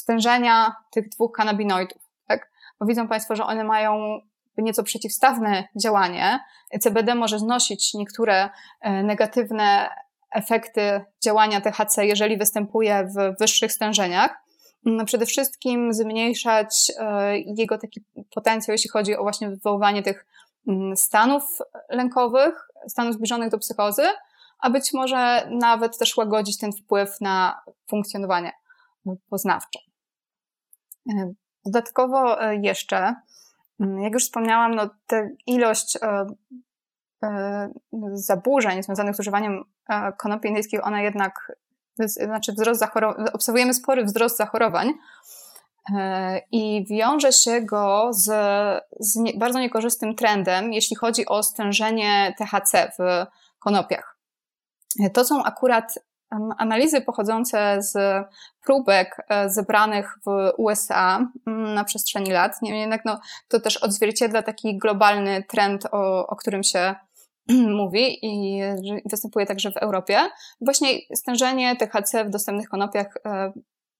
stężenia 0.00 0.76
tych 0.90 1.08
dwóch 1.08 1.32
kanabinoidów. 1.32 2.02
Tak? 2.26 2.50
Bo 2.80 2.86
widzą 2.86 3.08
Państwo, 3.08 3.36
że 3.36 3.44
one 3.44 3.64
mają 3.64 4.20
nieco 4.58 4.82
przeciwstawne 4.82 5.68
działanie. 5.82 6.40
CBD 6.80 7.14
może 7.14 7.38
znosić 7.38 7.94
niektóre 7.94 8.50
e, 8.80 9.02
negatywne 9.02 9.88
efekty 10.30 11.04
działania 11.24 11.60
THC, 11.60 12.06
jeżeli 12.06 12.38
występuje 12.38 13.08
w 13.16 13.38
wyższych 13.40 13.72
stężeniach. 13.72 14.44
No, 14.84 15.04
przede 15.04 15.26
wszystkim 15.26 15.92
zmniejszać 15.92 16.92
e, 16.98 17.38
jego 17.38 17.78
taki 17.78 18.04
potencjał, 18.34 18.72
jeśli 18.72 18.90
chodzi 18.90 19.16
o 19.16 19.22
właśnie 19.22 19.50
wywoływanie 19.50 20.02
tych 20.02 20.26
mm, 20.68 20.96
stanów 20.96 21.42
lękowych, 21.88 22.68
stanów 22.88 23.14
zbliżonych 23.14 23.50
do 23.50 23.58
psychozy, 23.58 24.02
a 24.58 24.70
być 24.70 24.92
może 24.92 25.48
nawet 25.50 25.98
też 25.98 26.16
łagodzić 26.16 26.58
ten 26.58 26.72
wpływ 26.72 27.20
na 27.20 27.60
funkcjonowanie 27.90 28.52
poznawcze. 29.30 29.89
E, 31.08 31.32
dodatkowo 31.64 32.42
e, 32.42 32.56
jeszcze 32.56 33.14
Mm, 33.80 34.02
jak 34.02 34.12
już 34.12 34.24
wspomniałam, 34.24 34.74
no, 34.74 34.90
ilość 35.46 35.98
e, 36.02 36.26
zaburzeń 38.12 38.82
związanych 38.82 39.16
z 39.16 39.20
używaniem 39.20 39.64
konopi 40.18 40.48
indyjskich, 40.48 40.86
ona 40.86 41.02
jednak, 41.02 41.52
znaczy 41.98 42.52
wzrost 42.52 42.80
zachorowań, 42.80 43.26
obserwujemy 43.32 43.74
spory 43.74 44.04
wzrost 44.04 44.36
zachorowań 44.36 44.92
i 46.52 46.86
wiąże 46.90 47.32
się 47.32 47.60
go 47.60 48.08
z, 48.12 48.24
z 49.00 49.16
nie, 49.16 49.32
bardzo 49.38 49.58
niekorzystnym 49.58 50.14
trendem, 50.14 50.72
jeśli 50.72 50.96
chodzi 50.96 51.26
o 51.26 51.42
stężenie 51.42 52.34
THC 52.38 52.92
w 52.98 53.26
konopiach. 53.58 54.16
To 55.12 55.24
są 55.24 55.44
akurat 55.44 55.94
analizy 56.58 57.00
pochodzące 57.00 57.82
z 57.82 57.98
próbek 58.64 59.16
e, 59.28 59.50
zebranych 59.50 60.18
w 60.26 60.50
USA 60.58 61.30
mm, 61.46 61.74
na 61.74 61.84
przestrzeni 61.84 62.30
lat. 62.30 62.62
Niemniej 62.62 62.80
jednak 62.80 63.04
no, 63.04 63.20
to 63.48 63.60
też 63.60 63.76
odzwierciedla 63.76 64.42
taki 64.42 64.78
globalny 64.78 65.44
trend, 65.48 65.86
o, 65.92 66.26
o 66.26 66.36
którym 66.36 66.62
się 66.62 66.94
mówi 67.80 68.18
i 68.22 68.60
występuje 69.10 69.46
także 69.46 69.70
w 69.70 69.76
Europie. 69.76 70.18
Właśnie 70.60 70.88
stężenie 71.14 71.76
THC 71.76 72.24
w 72.24 72.30
dostępnych 72.30 72.68
konopiach 72.68 73.14
e, 73.26 73.52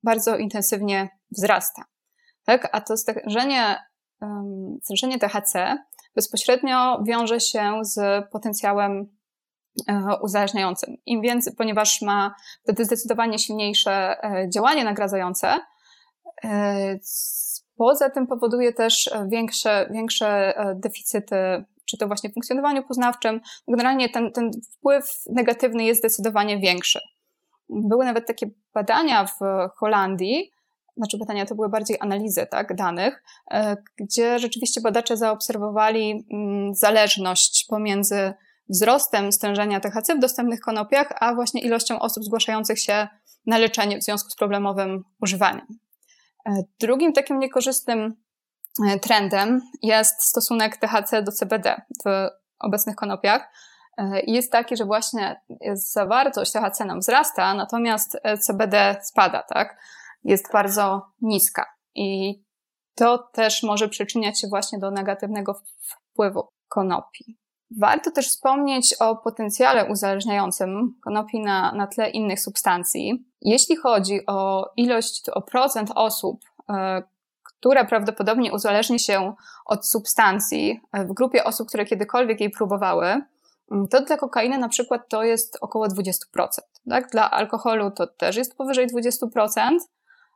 bardzo 0.03 0.37
intensywnie 0.37 1.09
wzrasta. 1.31 1.83
Tak? 2.45 2.69
A 2.73 2.81
to 2.81 2.97
stężenie, 2.97 3.77
stężenie 4.83 5.19
THC 5.19 5.79
bezpośrednio 6.15 7.03
wiąże 7.07 7.41
się 7.41 7.81
z 7.83 8.25
potencjałem 8.31 9.20
uzależniającym. 10.23 10.97
Im 11.07 11.21
więcej, 11.21 11.53
ponieważ 11.59 12.03
ma 12.03 12.35
wtedy 12.63 12.85
zdecydowanie 12.85 13.39
silniejsze 13.39 14.25
e, 14.25 14.51
działanie 14.51 14.85
nagradzające. 14.85 15.59
E, 16.45 16.99
poza 17.77 18.11
tym 18.11 18.27
powoduje 18.27 18.73
też 18.73 19.11
większe, 19.29 19.89
większe 19.91 20.55
deficyty, 20.75 21.65
czy 21.85 21.99
to 21.99 22.07
właśnie 22.07 22.31
w 22.31 22.35
funkcjonowaniu 22.35 22.83
poznawczym. 22.83 23.41
Generalnie 23.69 24.09
ten, 24.09 24.33
ten 24.33 24.51
wpływ 24.79 25.23
negatywny 25.27 25.85
jest 25.85 26.01
zdecydowanie 26.01 26.59
większy. 26.59 27.01
Były 27.69 28.05
nawet 28.05 28.27
takie 28.27 28.47
badania 28.75 29.27
w 29.27 29.39
Holandii, 29.77 30.51
znaczy 30.97 31.19
badania 31.19 31.47
to 31.47 31.55
były 31.55 31.69
bardziej 31.69 31.97
analizy 32.01 32.47
tak, 32.51 32.77
danych, 32.77 33.23
gdzie 33.97 34.39
rzeczywiście 34.39 34.81
badacze 34.81 35.17
zaobserwowali 35.17 36.27
mm, 36.33 36.75
zależność 36.75 37.67
pomiędzy 37.69 38.33
wzrostem 38.71 39.33
stężenia 39.33 39.81
THC 39.81 40.17
w 40.17 40.19
dostępnych 40.19 40.61
konopiach, 40.61 41.13
a 41.21 41.35
właśnie 41.35 41.61
ilością 41.61 41.99
osób 41.99 42.25
zgłaszających 42.25 42.79
się 42.81 43.09
na 43.47 43.59
leczenie 43.59 43.99
w 43.99 44.03
związku 44.03 44.31
z 44.31 44.37
problemowym 44.37 45.05
używaniem. 45.23 45.67
E, 46.47 46.63
drugim 46.81 47.13
takim 47.13 47.39
niekorzystnym 47.39 48.17
e, 48.89 48.99
trendem 48.99 49.61
jest 49.83 50.23
stosunek 50.23 50.77
THC 50.77 51.23
do 51.23 51.33
CBD 51.33 51.83
w 52.05 52.29
obecnych 52.61 52.97
konopiach. 52.97 53.53
E, 53.99 54.21
jest 54.27 54.53
taki, 54.53 54.77
że 54.77 54.85
właśnie 54.85 55.41
zawartość 55.73 56.53
THC 56.53 56.85
nam 56.85 57.01
wzrasta, 57.01 57.55
natomiast 57.55 58.19
CBD 58.41 58.97
spada, 59.03 59.43
tak? 59.43 59.81
Jest 60.25 60.53
bardzo 60.53 61.07
niska. 61.21 61.67
I 61.95 62.41
to 62.95 63.19
też 63.19 63.63
może 63.63 63.89
przyczyniać 63.89 64.41
się 64.41 64.49
właśnie 64.49 64.79
do 64.79 64.91
negatywnego 64.91 65.63
wpływu 66.13 66.49
konopi. 66.69 67.40
Warto 67.79 68.11
też 68.11 68.29
wspomnieć 68.29 68.95
o 69.01 69.17
potencjale 69.17 69.85
uzależniającym 69.85 70.95
konopi 71.05 71.41
na, 71.41 71.73
na 71.73 71.87
tle 71.87 72.11
innych 72.11 72.41
substancji. 72.41 73.25
Jeśli 73.41 73.77
chodzi 73.77 74.27
o 74.27 74.71
ilość, 74.77 75.29
o 75.29 75.43
procent 75.43 75.91
osób, 75.95 76.41
e, 76.69 77.03
która 77.43 77.85
prawdopodobnie 77.85 78.53
uzależni 78.53 78.99
się 78.99 79.35
od 79.67 79.87
substancji 79.87 80.81
e, 80.93 81.05
w 81.05 81.13
grupie 81.13 81.45
osób, 81.45 81.69
które 81.69 81.85
kiedykolwiek 81.85 82.41
jej 82.41 82.51
próbowały, 82.51 83.07
mm, 83.71 83.89
to 83.91 84.01
dla 84.01 84.17
kokainy 84.17 84.59
na 84.59 84.69
przykład 84.69 85.09
to 85.09 85.23
jest 85.23 85.59
około 85.61 85.89
20%. 85.89 86.63
Tak? 86.89 87.11
Dla 87.11 87.31
alkoholu 87.31 87.91
to 87.91 88.07
też 88.07 88.37
jest 88.37 88.57
powyżej 88.57 88.87
20%, 88.87 89.89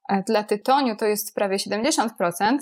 e, 0.08 0.22
dla 0.22 0.44
tytoniu 0.44 0.96
to 0.96 1.04
jest 1.04 1.34
prawie 1.34 1.58
70%, 1.58 2.58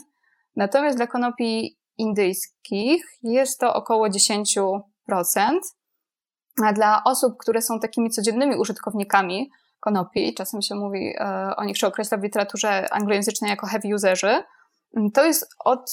natomiast 0.57 0.97
dla 0.97 1.07
konopi 1.07 1.79
indyjskich 2.03 3.05
jest 3.23 3.61
to 3.61 3.75
około 3.75 4.09
10%. 4.09 4.81
A 6.65 6.73
dla 6.73 7.05
osób, 7.05 7.35
które 7.39 7.63
są 7.63 7.81
takimi 7.81 8.11
codziennymi 8.11 8.57
użytkownikami 8.57 9.51
konopi, 9.81 10.35
czasem 10.35 10.63
się 10.63 10.75
mówi 10.75 11.15
e, 11.19 11.57
o 11.57 11.65
nich, 11.65 11.77
czy 11.77 11.87
określa 11.87 12.19
w 12.19 12.23
literaturze 12.23 12.95
anglojęzycznej 12.95 13.51
jako 13.51 13.67
heavy 13.67 13.95
userzy, 13.95 14.43
to 15.15 15.25
jest 15.25 15.49
od 15.65 15.93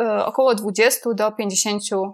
e, 0.00 0.24
około 0.24 0.54
20 0.54 1.14
do 1.14 1.28
50% 1.28 2.12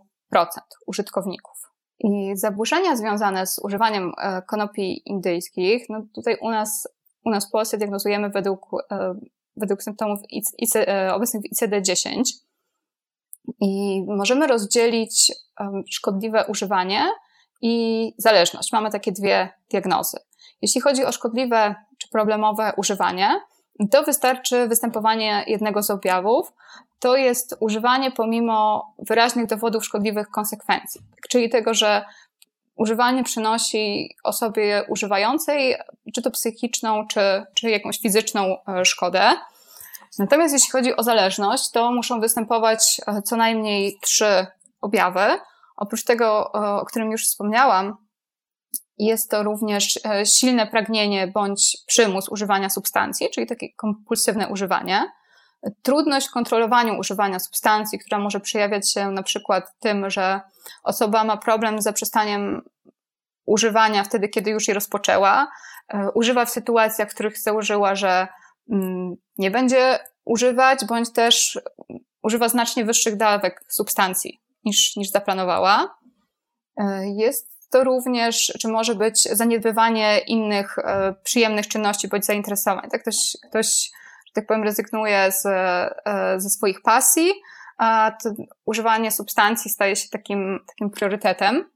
użytkowników. 0.87 1.59
I 1.99 2.33
zaburzenia 2.35 2.97
związane 2.97 3.47
z 3.47 3.59
używaniem 3.59 4.13
e, 4.19 4.43
konopi 4.43 5.03
indyjskich, 5.07 5.87
no 5.89 6.03
tutaj 6.15 6.37
u 6.41 6.51
nas, 6.51 6.89
u 7.25 7.31
nas 7.31 7.49
w 7.49 7.51
Polsce 7.51 7.79
diagnozujemy 7.79 8.31
według, 8.31 8.71
według 9.57 9.83
symptomów 9.83 10.21
IC, 10.31 10.75
obecnych 11.13 11.43
w 11.43 11.57
ICD-10. 11.57 12.23
I 13.61 14.03
możemy 14.07 14.47
rozdzielić 14.47 15.33
szkodliwe 15.91 16.45
używanie 16.47 17.09
i 17.63 18.15
zależność. 18.19 18.73
Mamy 18.73 18.91
takie 18.91 19.13
dwie 19.13 19.49
diagnozy. 19.71 20.19
Jeśli 20.63 20.81
chodzi 20.81 21.05
o 21.05 21.13
szkodliwe 21.13 21.75
czy 21.99 22.09
problemowe 22.09 22.73
używanie, 22.77 23.41
to 23.91 24.03
wystarczy 24.03 24.69
występowanie 24.69 25.45
jednego 25.47 25.83
z 25.83 25.91
objawów. 25.91 26.53
To 26.99 27.17
jest 27.17 27.57
używanie 27.61 28.11
pomimo 28.11 28.87
wyraźnych 28.99 29.47
dowodów 29.47 29.85
szkodliwych 29.85 30.29
konsekwencji, 30.29 31.01
czyli 31.31 31.49
tego, 31.49 31.75
że 31.75 32.05
używanie 32.77 33.25
przynosi 33.25 34.17
osobie 34.25 34.85
używającej, 34.89 35.77
czy 36.15 36.23
to 36.23 36.31
psychiczną, 36.31 37.07
czy, 37.07 37.21
czy 37.55 37.71
jakąś 37.71 37.99
fizyczną 37.99 38.57
e, 38.69 38.85
szkodę. 38.85 39.31
Natomiast 40.19 40.55
jeśli 40.55 40.71
chodzi 40.71 40.97
o 40.97 41.03
zależność, 41.03 41.71
to 41.71 41.93
muszą 41.93 42.21
występować 42.21 43.01
e, 43.07 43.23
co 43.23 43.37
najmniej 43.37 43.99
trzy 44.03 44.47
objawy. 44.81 45.41
Oprócz 45.77 46.05
tego, 46.05 46.55
e, 46.55 46.81
o 46.81 46.85
którym 46.85 47.13
już 47.13 47.25
wspomniałam, 47.25 47.97
jest 48.99 49.31
to 49.31 49.43
również 49.43 50.01
e, 50.05 50.27
silne 50.27 50.67
pragnienie 50.67 51.27
bądź 51.27 51.77
przymus 51.87 52.29
używania 52.29 52.71
substancji, 52.71 53.31
czyli 53.35 53.47
takie 53.47 53.67
kompulsywne 53.77 54.49
używanie. 54.49 55.13
Trudność 55.83 56.29
w 56.29 56.33
kontrolowaniu 56.33 56.99
używania 56.99 57.39
substancji, 57.39 57.99
która 57.99 58.19
może 58.19 58.41
przejawiać 58.41 58.93
się 58.93 59.11
na 59.11 59.23
przykład 59.23 59.65
tym, 59.81 60.11
że 60.11 60.41
osoba 60.83 61.25
ma 61.25 61.37
problem 61.37 61.81
z 61.81 61.85
zaprzestaniem 61.85 62.63
używania 63.47 64.05
wtedy, 64.05 64.29
kiedy 64.29 64.51
już 64.51 64.69
je 64.69 64.75
rozpoczęła. 64.75 65.49
Używa 66.15 66.45
w 66.45 66.51
sytuacjach, 66.51 67.11
w 67.11 67.15
których 67.15 67.39
założyła, 67.39 67.95
że 67.95 68.29
nie 69.39 69.51
będzie 69.51 69.99
używać, 70.25 70.85
bądź 70.85 71.13
też 71.13 71.61
używa 72.23 72.49
znacznie 72.49 72.85
wyższych 72.85 73.17
dawek 73.17 73.65
substancji 73.69 74.41
niż, 74.65 74.97
niż 74.97 75.11
zaplanowała. 75.11 75.99
E, 76.77 77.09
jest 77.09 77.71
to 77.71 77.85
również, 77.85 78.53
czy 78.61 78.69
może 78.69 78.95
być 78.95 79.23
zaniedbywanie 79.23 80.19
innych 80.19 80.79
e, 80.79 81.15
przyjemnych 81.23 81.69
czynności 81.69 82.09
bądź 82.09 82.27
zainteresowań. 82.27 82.91
Tak 82.91 83.03
ktoś, 83.03 83.37
ktoś 83.51 83.91
że 84.27 84.33
tak 84.35 84.47
powiem, 84.47 84.63
rezygnuje 84.63 85.33
z, 85.33 85.47
e, 85.47 86.35
ze 86.37 86.51
swoich 86.51 86.83
pasji, 86.83 87.31
a 87.79 88.17
używanie 88.65 89.11
substancji 89.11 89.71
staje 89.71 89.97
się 89.97 90.09
takim, 90.09 90.61
takim 90.67 90.91
priorytetem. 90.91 91.71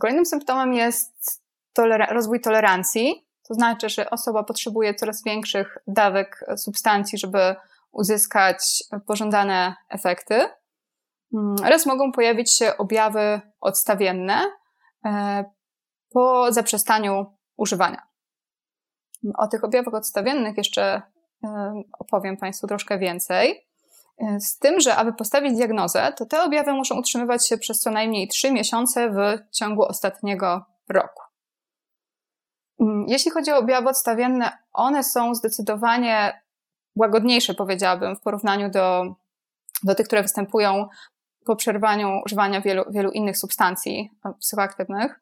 Kolejnym 0.00 0.26
symptomem 0.26 0.74
jest 0.74 1.42
rozwój 2.10 2.40
tolerancji. 2.40 3.25
To 3.48 3.54
znaczy, 3.54 3.88
że 3.88 4.10
osoba 4.10 4.44
potrzebuje 4.44 4.94
coraz 4.94 5.24
większych 5.24 5.78
dawek 5.86 6.44
substancji, 6.56 7.18
żeby 7.18 7.56
uzyskać 7.92 8.84
pożądane 9.06 9.74
efekty. 9.88 10.34
Mm, 11.34 11.56
oraz 11.64 11.86
mogą 11.86 12.12
pojawić 12.12 12.58
się 12.58 12.76
objawy 12.76 13.40
odstawienne 13.60 14.40
e, 15.04 15.44
po 16.10 16.52
zaprzestaniu 16.52 17.26
używania. 17.56 18.02
O 19.38 19.48
tych 19.48 19.64
objawach 19.64 19.94
odstawiennych 19.94 20.56
jeszcze 20.56 21.02
e, 21.44 21.82
opowiem 21.98 22.36
Państwu 22.36 22.66
troszkę 22.66 22.98
więcej. 22.98 23.66
E, 24.18 24.40
z 24.40 24.58
tym, 24.58 24.80
że 24.80 24.96
aby 24.96 25.12
postawić 25.12 25.56
diagnozę, 25.56 26.12
to 26.16 26.26
te 26.26 26.42
objawy 26.42 26.72
muszą 26.72 26.98
utrzymywać 26.98 27.48
się 27.48 27.58
przez 27.58 27.80
co 27.80 27.90
najmniej 27.90 28.28
3 28.28 28.52
miesiące 28.52 29.10
w 29.10 29.50
ciągu 29.56 29.82
ostatniego 29.82 30.64
roku. 30.88 31.25
Mm, 32.80 33.04
jeśli 33.08 33.30
chodzi 33.30 33.52
o 33.52 33.58
objawy 33.58 33.88
odstawienne, 33.88 34.58
one 34.72 35.04
są 35.04 35.34
zdecydowanie 35.34 36.42
łagodniejsze, 36.96 37.54
powiedziałabym, 37.54 38.16
w 38.16 38.20
porównaniu 38.20 38.70
do, 38.70 39.14
do 39.82 39.94
tych, 39.94 40.06
które 40.06 40.22
występują 40.22 40.88
po 41.46 41.56
przerwaniu 41.56 42.20
używania 42.26 42.60
wielu, 42.60 42.84
wielu 42.90 43.10
innych 43.10 43.38
substancji 43.38 44.10
e, 44.24 44.32
psychoaktywnych. 44.40 45.20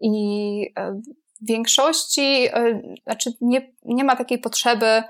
I 0.00 0.72
e, 0.76 0.92
w 0.92 1.46
większości, 1.48 2.46
e, 2.52 2.82
znaczy 3.02 3.30
nie, 3.40 3.72
nie 3.84 4.04
ma 4.04 4.16
takiej 4.16 4.38
potrzeby 4.38 5.02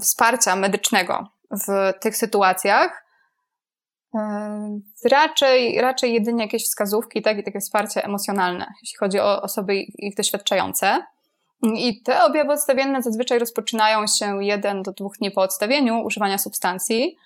wsparcia 0.00 0.56
medycznego 0.56 1.28
w 1.50 1.92
tych 2.00 2.16
sytuacjach. 2.16 3.05
E, 4.16 4.80
raczej, 5.10 5.80
raczej 5.80 6.14
jedynie 6.14 6.44
jakieś 6.44 6.64
wskazówki 6.64 7.22
tak, 7.22 7.38
i 7.38 7.44
takie 7.44 7.60
wsparcie 7.60 8.04
emocjonalne, 8.04 8.66
jeśli 8.82 8.96
chodzi 8.96 9.20
o 9.20 9.42
osoby 9.42 9.74
ich 9.76 10.16
doświadczające. 10.16 11.06
I 11.62 12.02
te 12.02 12.24
objawy 12.24 12.52
odstawienne 12.52 13.02
zazwyczaj 13.02 13.38
rozpoczynają 13.38 14.06
się 14.06 14.44
jeden 14.44 14.82
do 14.82 14.92
dwóch 14.92 15.16
dni 15.18 15.30
po 15.30 15.40
odstawieniu 15.42 16.02
używania 16.02 16.38
substancji. 16.38 17.16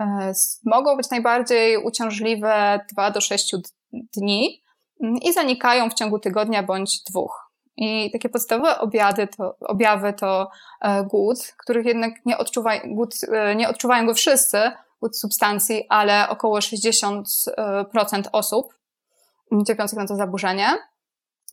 E, 0.00 0.32
mogą 0.64 0.96
być 0.96 1.10
najbardziej 1.10 1.76
uciążliwe 1.76 2.80
2 2.92 3.10
do 3.10 3.20
6 3.20 3.54
dni 3.90 4.62
i 5.00 5.32
zanikają 5.32 5.90
w 5.90 5.94
ciągu 5.94 6.18
tygodnia 6.18 6.62
bądź 6.62 7.02
dwóch. 7.10 7.48
I 7.76 8.10
takie 8.10 8.28
podstawowe 8.28 8.78
obiady 8.78 9.28
to, 9.36 9.56
objawy 9.60 10.12
to 10.12 10.50
e, 10.80 11.04
głód, 11.04 11.38
których 11.58 11.86
jednak 11.86 12.12
nie, 12.26 12.38
odczuwa, 12.38 12.70
głód, 12.84 13.14
e, 13.32 13.56
nie 13.56 13.68
odczuwają 13.68 14.06
go 14.06 14.14
wszyscy, 14.14 14.58
substancji, 15.12 15.86
ale 15.88 16.28
około 16.28 16.58
60% 16.58 17.14
osób 18.32 18.74
cierpiących 19.66 19.98
na 19.98 20.06
to 20.06 20.16
zaburzenie. 20.16 20.78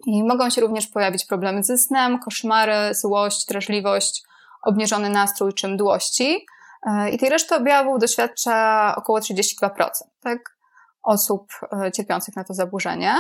I 0.06 0.24
mogą 0.24 0.50
się 0.50 0.62
również 0.62 0.88
pojawić 0.88 1.26
problemy 1.26 1.64
ze 1.64 1.78
snem, 1.78 2.20
koszmary, 2.20 2.94
złość, 2.94 3.46
drażliwość, 3.46 4.24
obniżony 4.64 5.10
nastrój 5.10 5.54
czy 5.54 5.68
mdłości. 5.68 6.46
E, 6.88 7.10
I 7.10 7.18
tej 7.18 7.30
reszty 7.30 7.56
objawów 7.56 8.00
doświadcza 8.00 8.94
około 8.98 9.20
32% 9.20 9.90
tak, 10.22 10.58
osób 11.04 11.52
cierpiących 11.94 12.36
na 12.36 12.44
to 12.44 12.54
zaburzenie. 12.54 13.16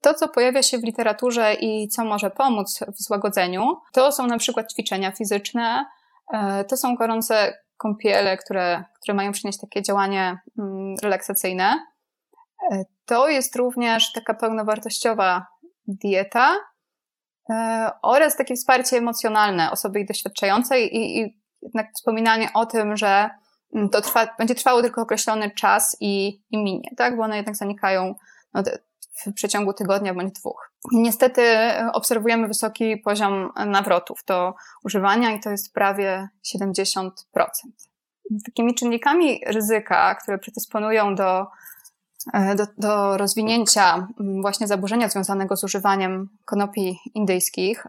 To, 0.00 0.14
co 0.14 0.28
pojawia 0.28 0.62
się 0.62 0.78
w 0.78 0.84
literaturze 0.84 1.54
i 1.54 1.88
co 1.88 2.04
może 2.04 2.30
pomóc 2.30 2.80
w 2.98 3.02
złagodzeniu, 3.02 3.80
to 3.92 4.12
są 4.12 4.26
na 4.26 4.38
przykład 4.38 4.72
ćwiczenia 4.72 5.12
fizyczne, 5.12 5.86
e, 6.32 6.64
to 6.64 6.76
są 6.76 6.94
gorące 6.94 7.58
kąpiele, 7.78 8.36
które, 8.36 8.84
które 9.02 9.14
mają 9.14 9.32
przynieść 9.32 9.60
takie 9.60 9.82
działanie 9.82 10.38
mm, 10.58 10.94
relaksacyjne. 11.02 11.86
E, 12.72 12.84
to 13.06 13.28
jest 13.28 13.56
również 13.56 14.12
taka 14.12 14.34
pełnowartościowa 14.34 15.46
dieta 15.86 16.56
e, 17.50 17.90
oraz 18.02 18.36
takie 18.36 18.54
wsparcie 18.54 18.96
emocjonalne 18.96 19.70
osoby 19.70 20.04
doświadczającej 20.04 20.96
i, 20.96 21.20
i 21.20 21.38
jednak 21.62 21.86
wspominanie 21.94 22.48
o 22.54 22.66
tym, 22.66 22.96
że 22.96 23.30
mm, 23.74 23.88
to 23.88 24.00
trwa, 24.00 24.34
będzie 24.38 24.54
trwało 24.54 24.82
tylko 24.82 25.02
określony 25.02 25.50
czas 25.50 25.96
i, 26.00 26.42
i 26.50 26.58
minie, 26.58 26.90
tak? 26.96 27.16
Bo 27.16 27.22
one 27.22 27.36
jednak 27.36 27.56
zanikają 27.56 28.14
no, 28.54 28.62
w 29.26 29.32
przeciągu 29.32 29.72
tygodnia 29.72 30.14
bądź 30.14 30.32
dwóch. 30.32 30.67
Niestety 30.92 31.42
e, 31.42 31.90
obserwujemy 31.92 32.48
wysoki 32.48 32.96
poziom 32.96 33.50
nawrotów 33.66 34.24
do 34.26 34.54
używania 34.84 35.30
i 35.30 35.40
to 35.40 35.50
jest 35.50 35.72
prawie 35.72 36.28
70%. 36.54 37.10
Takimi 38.44 38.74
czynnikami 38.74 39.40
ryzyka, 39.46 40.14
które 40.14 40.38
predysponują 40.38 41.14
do, 41.14 41.46
e, 42.34 42.54
do, 42.54 42.66
do 42.78 43.16
rozwinięcia 43.16 44.08
właśnie 44.40 44.66
zaburzenia 44.66 45.08
związanego 45.08 45.56
z 45.56 45.64
używaniem 45.64 46.28
konopi 46.44 46.98
indyjskich 47.14 47.86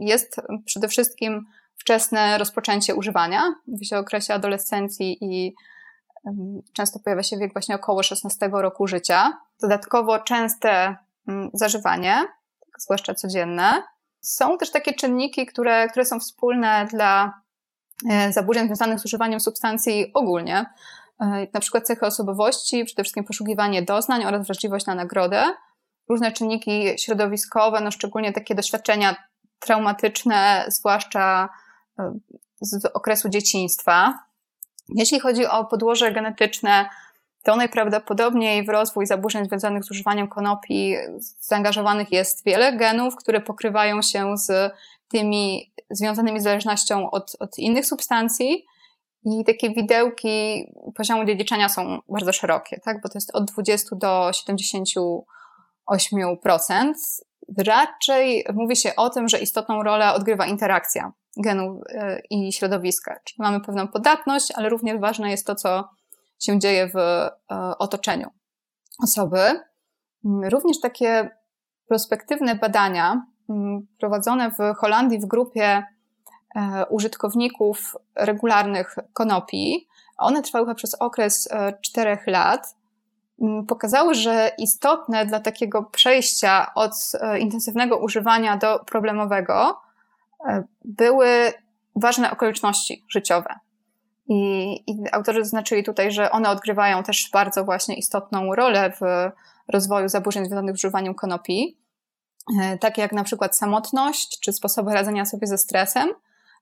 jest 0.00 0.40
przede 0.64 0.88
wszystkim 0.88 1.46
wczesne 1.76 2.38
rozpoczęcie 2.38 2.94
używania 2.94 3.54
w 3.68 3.92
okresie 3.92 4.34
adolescencji 4.34 5.18
i 5.20 5.54
Często 6.72 6.98
pojawia 6.98 7.22
się 7.22 7.36
wiek 7.36 7.52
właśnie 7.52 7.74
około 7.74 8.02
16 8.02 8.50
roku 8.52 8.86
życia. 8.86 9.38
Dodatkowo 9.60 10.18
częste 10.18 10.96
zażywanie, 11.52 12.14
tak 12.60 12.80
zwłaszcza 12.80 13.14
codzienne. 13.14 13.82
Są 14.20 14.58
też 14.58 14.70
takie 14.70 14.94
czynniki, 14.94 15.46
które, 15.46 15.88
które 15.88 16.04
są 16.04 16.20
wspólne 16.20 16.86
dla 16.90 17.40
e, 18.10 18.32
zaburzeń 18.32 18.66
związanych 18.66 19.00
z 19.00 19.04
używaniem 19.04 19.40
substancji 19.40 20.10
ogólnie. 20.14 20.66
E, 21.20 21.46
na 21.52 21.60
przykład 21.60 21.86
cechy 21.86 22.06
osobowości, 22.06 22.84
przede 22.84 23.02
wszystkim 23.02 23.24
poszukiwanie 23.24 23.82
doznań 23.82 24.24
oraz 24.24 24.46
wrażliwość 24.46 24.86
na 24.86 24.94
nagrodę. 24.94 25.44
Różne 26.08 26.32
czynniki 26.32 26.84
środowiskowe, 26.98 27.80
no 27.80 27.90
szczególnie 27.90 28.32
takie 28.32 28.54
doświadczenia 28.54 29.16
traumatyczne, 29.58 30.64
zwłaszcza 30.68 31.48
e, 31.98 32.18
z 32.60 32.84
okresu 32.84 33.28
dzieciństwa, 33.28 34.18
jeśli 34.88 35.20
chodzi 35.20 35.46
o 35.46 35.64
podłoże 35.64 36.12
genetyczne, 36.12 36.88
to 37.42 37.56
najprawdopodobniej 37.56 38.64
w 38.64 38.68
rozwój 38.68 39.06
zaburzeń 39.06 39.44
związanych 39.44 39.84
z 39.84 39.90
używaniem 39.90 40.28
konopi 40.28 40.94
zaangażowanych 41.40 42.12
jest 42.12 42.44
wiele 42.44 42.76
genów, 42.76 43.16
które 43.16 43.40
pokrywają 43.40 44.02
się 44.02 44.36
z 44.36 44.72
tymi 45.08 45.72
związanymi 45.90 46.40
z 46.40 46.42
zależnością 46.42 47.10
od, 47.10 47.36
od 47.40 47.58
innych 47.58 47.86
substancji. 47.86 48.64
I 49.24 49.44
takie 49.44 49.70
widełki 49.70 50.66
poziomu 50.96 51.24
dziedziczenia 51.24 51.68
są 51.68 51.98
bardzo 52.08 52.32
szerokie, 52.32 52.80
tak? 52.84 53.02
bo 53.02 53.08
to 53.08 53.12
jest 53.14 53.34
od 53.34 53.44
20 53.44 53.96
do 53.96 54.30
78%. 54.30 56.92
Raczej 57.58 58.46
mówi 58.54 58.76
się 58.76 58.96
o 58.96 59.10
tym, 59.10 59.28
że 59.28 59.38
istotną 59.38 59.82
rolę 59.82 60.12
odgrywa 60.12 60.46
interakcja 60.46 61.12
genów 61.36 61.82
e, 61.88 62.20
i 62.30 62.52
środowiska. 62.52 63.20
Czyli 63.24 63.36
mamy 63.38 63.60
pewną 63.60 63.88
podatność, 63.88 64.52
ale 64.54 64.68
również 64.68 65.00
ważne 65.00 65.30
jest 65.30 65.46
to, 65.46 65.54
co 65.54 65.88
się 66.38 66.58
dzieje 66.58 66.88
w 66.88 66.96
e, 66.96 67.30
otoczeniu 67.78 68.30
osoby. 69.02 69.40
Mm, 70.24 70.48
również 70.48 70.80
takie 70.80 71.30
prospektywne 71.88 72.54
badania 72.54 73.22
mm, 73.48 73.86
prowadzone 74.00 74.50
w 74.50 74.76
Holandii 74.76 75.18
w 75.18 75.26
grupie 75.26 75.82
e, 76.56 76.86
użytkowników 76.86 77.96
regularnych 78.14 78.96
konopi, 79.12 79.88
one 80.18 80.42
trwały 80.42 80.74
przez 80.74 80.94
okres 80.94 81.48
czterech 81.80 82.26
lat, 82.26 82.76
mm, 83.42 83.66
pokazały, 83.66 84.14
że 84.14 84.50
istotne 84.58 85.26
dla 85.26 85.40
takiego 85.40 85.82
przejścia 85.82 86.74
od 86.74 86.92
intensywnego 87.38 87.98
używania 87.98 88.56
do 88.56 88.78
problemowego 88.84 89.88
E, 90.46 90.64
były 90.84 91.52
ważne 91.96 92.30
okoliczności 92.30 93.04
życiowe. 93.08 93.54
I, 94.28 94.72
I 94.86 95.04
autorzy 95.12 95.44
zaznaczyli 95.44 95.84
tutaj, 95.84 96.12
że 96.12 96.30
one 96.30 96.50
odgrywają 96.50 97.02
też 97.02 97.30
bardzo 97.32 97.64
właśnie 97.64 97.96
istotną 97.96 98.54
rolę 98.54 98.92
w 99.00 99.30
rozwoju 99.68 100.08
zaburzeń 100.08 100.44
związanych 100.44 100.76
z 100.76 100.78
używaniem 100.78 101.14
konopi, 101.14 101.78
e, 102.60 102.78
takie 102.78 103.02
jak 103.02 103.12
na 103.12 103.24
przykład 103.24 103.56
samotność 103.56 104.40
czy 104.40 104.52
sposoby 104.52 104.94
radzenia 104.94 105.24
sobie 105.24 105.46
ze 105.46 105.58
stresem, 105.58 106.08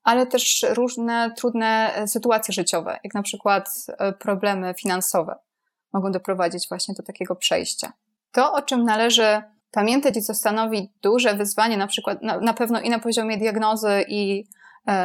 ale 0.05 0.27
też 0.27 0.67
różne 0.69 1.33
trudne 1.37 1.93
sytuacje 2.07 2.55
życiowe, 2.55 2.99
jak 3.05 3.15
na 3.15 3.23
przykład 3.23 3.69
e, 3.89 4.13
problemy 4.13 4.75
finansowe, 4.75 5.37
mogą 5.93 6.13
doprowadzić 6.13 6.69
właśnie 6.69 6.95
do 6.95 7.03
takiego 7.03 7.37
przejścia. 7.37 7.93
To, 8.33 8.53
o 8.53 8.63
czym 8.63 8.85
należy 8.85 9.43
pamiętać 9.71 10.17
i 10.17 10.23
co 10.23 10.35
stanowi 10.35 10.93
duże 11.03 11.35
wyzwanie, 11.35 11.77
na 11.77 11.87
przykład 11.87 12.23
na, 12.23 12.41
na 12.41 12.55
pewno 12.55 12.81
i 12.81 12.91
na 12.91 12.99
poziomie 12.99 13.39
diagnozy 13.39 14.05
i 14.09 14.41
e, 14.41 14.56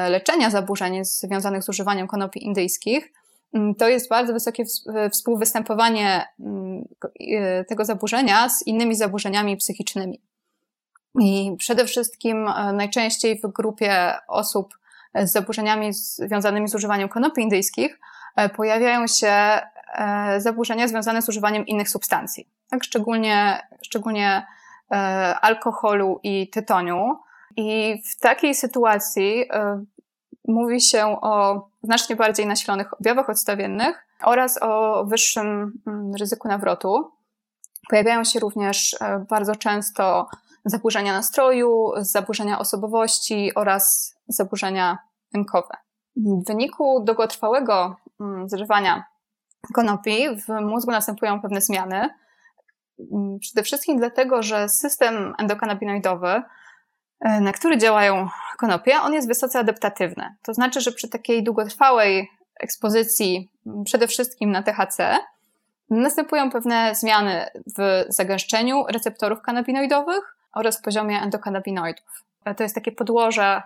leczenia 0.09 0.49
zaburzeń 0.49 1.05
związanych 1.05 1.63
z 1.63 1.69
używaniem 1.69 2.07
konopi 2.07 2.45
indyjskich, 2.45 3.13
mm, 3.53 3.75
to 3.75 3.87
jest 3.87 4.09
bardzo 4.09 4.33
wysokie 4.33 4.63
współwystępowanie 5.11 6.25
mm, 6.39 6.87
e, 7.19 7.63
tego 7.63 7.85
zaburzenia 7.85 8.49
z 8.49 8.67
innymi 8.67 8.95
zaburzeniami 8.95 9.57
psychicznymi. 9.57 10.21
I 11.19 11.55
przede 11.57 11.85
wszystkim 11.85 12.47
e, 12.47 12.73
najczęściej 12.73 13.39
w 13.39 13.47
grupie 13.47 14.13
osób 14.27 14.77
z 15.15 15.31
zaburzeniami 15.31 15.93
związanymi 15.93 16.67
z 16.67 16.75
używaniem 16.75 17.09
konopi 17.09 17.41
indyjskich 17.41 17.99
pojawiają 18.55 19.07
się 19.07 19.33
zaburzenia 20.37 20.87
związane 20.87 21.21
z 21.21 21.29
używaniem 21.29 21.65
innych 21.65 21.89
substancji. 21.89 22.47
Tak, 22.69 22.83
szczególnie, 22.83 23.67
szczególnie 23.81 24.45
E, 24.91 24.95
alkoholu 25.39 26.19
i 26.23 26.49
tytoniu. 26.49 27.19
I 27.57 28.01
w 28.05 28.19
takiej 28.19 28.55
sytuacji 28.55 29.45
e, 29.51 29.83
mówi 30.47 30.81
się 30.81 31.05
o 31.21 31.63
znacznie 31.83 32.15
bardziej 32.15 32.45
nasilonych 32.45 32.93
objawach 32.93 33.29
odstawiennych 33.29 34.07
oraz 34.23 34.59
o 34.61 35.03
wyższym 35.05 35.73
mm, 35.87 36.15
ryzyku 36.19 36.47
nawrotu. 36.47 37.11
Pojawiają 37.89 38.23
się 38.23 38.39
również 38.39 38.95
e, 39.01 39.25
bardzo 39.29 39.55
często 39.55 40.27
zaburzenia 40.65 41.13
nastroju, 41.13 41.91
zaburzenia 41.97 42.59
osobowości 42.59 43.51
oraz 43.55 44.15
zaburzenia 44.27 44.97
lękowe. 45.33 45.77
W 46.15 46.47
wyniku 46.47 47.03
długotrwałego 47.03 47.95
mm, 48.19 48.49
zażywania 48.49 49.03
konopi 49.73 50.27
w 50.35 50.61
mózgu 50.61 50.91
następują 50.91 51.41
pewne 51.41 51.61
zmiany, 51.61 52.09
Mm, 53.11 53.39
przede 53.39 53.63
wszystkim 53.63 53.97
dlatego, 53.97 54.43
że 54.43 54.69
system 54.69 55.33
endokanabinoidowy, 55.37 56.41
na 57.21 57.51
który 57.51 57.77
działają 57.77 58.29
konopie, 58.57 59.01
on 59.01 59.13
jest 59.13 59.27
wysoce 59.27 59.60
adaptatywny. 59.60 60.36
To 60.43 60.53
znaczy, 60.53 60.81
że 60.81 60.91
przy 60.91 61.10
takiej 61.10 61.43
długotrwałej 61.43 62.31
ekspozycji, 62.60 63.49
przede 63.86 64.07
wszystkim 64.07 64.51
na 64.51 64.63
THC, 64.63 65.17
następują 65.89 66.51
pewne 66.51 66.95
zmiany 66.95 67.45
w 67.77 68.05
zagęszczeniu 68.10 68.86
receptorów 68.89 69.41
kanabinoidowych 69.41 70.36
oraz 70.53 70.81
poziomie 70.81 71.21
endokanabinoidów. 71.21 72.23
E, 72.45 72.55
to 72.55 72.63
jest 72.63 72.75
takie 72.75 72.91
podłoże, 72.91 73.62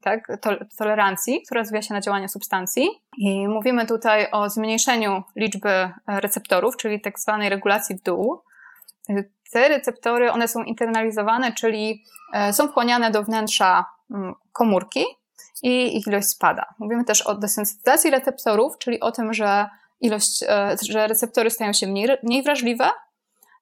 tak, 0.00 0.38
tolerancji, 0.78 1.42
która 1.42 1.60
rozwija 1.60 1.82
się 1.82 1.94
na 1.94 2.00
działanie 2.00 2.28
substancji. 2.28 2.88
I 3.18 3.48
mówimy 3.48 3.86
tutaj 3.86 4.26
o 4.32 4.50
zmniejszeniu 4.50 5.22
liczby 5.36 5.90
receptorów, 6.06 6.76
czyli 6.76 7.00
tak 7.00 7.20
zwanej 7.20 7.48
regulacji 7.48 7.96
w 7.96 8.02
dół. 8.02 8.40
Te 9.52 9.68
receptory, 9.68 10.32
one 10.32 10.48
są 10.48 10.62
internalizowane, 10.62 11.52
czyli 11.52 12.04
są 12.52 12.68
wchłaniane 12.68 13.10
do 13.10 13.22
wnętrza 13.22 13.84
mm, 14.10 14.34
komórki 14.52 15.04
i 15.62 15.96
ich 15.96 16.06
ilość 16.06 16.28
spada. 16.28 16.74
Mówimy 16.78 17.04
też 17.04 17.22
o 17.22 17.34
desensytyzacji 17.34 18.10
receptorów, 18.10 18.78
czyli 18.78 19.00
o 19.00 19.12
tym, 19.12 19.34
że 19.34 19.66
ilość, 20.00 20.44
że 20.90 21.06
receptory 21.06 21.50
stają 21.50 21.72
się 21.72 21.86
mniej, 21.86 22.08
mniej 22.22 22.42
wrażliwe 22.42 22.90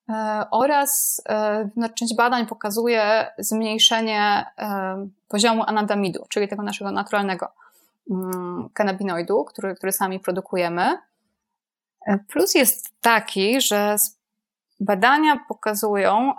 E, 0.09 0.47
oraz 0.51 1.23
e, 1.29 1.69
no, 1.77 1.89
część 1.89 2.15
badań 2.15 2.47
pokazuje 2.47 3.27
zmniejszenie 3.39 4.45
e, 4.59 5.09
poziomu 5.29 5.63
anandamidu, 5.67 6.27
czyli 6.29 6.49
tego 6.49 6.63
naszego 6.63 6.91
naturalnego 6.91 7.53
mm, 8.11 8.69
kanabinoidu, 8.73 9.45
który, 9.45 9.75
który 9.75 9.93
sami 9.93 10.21
produkujemy. 10.21 10.99
Plus 12.29 12.55
jest 12.55 13.01
taki, 13.01 13.61
że 13.61 13.97
badania 14.81 15.45
pokazują, 15.49 16.35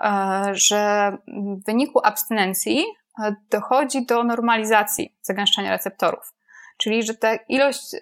że 0.52 1.12
w 1.28 1.66
wyniku 1.66 2.00
abstynencji 2.04 2.86
dochodzi 3.50 4.06
do 4.06 4.24
normalizacji 4.24 5.16
zagęszczenia 5.22 5.72
receptorów. 5.72 6.34
Czyli, 6.78 7.04
że 7.04 7.14
ta 7.14 7.36
ilość 7.36 7.96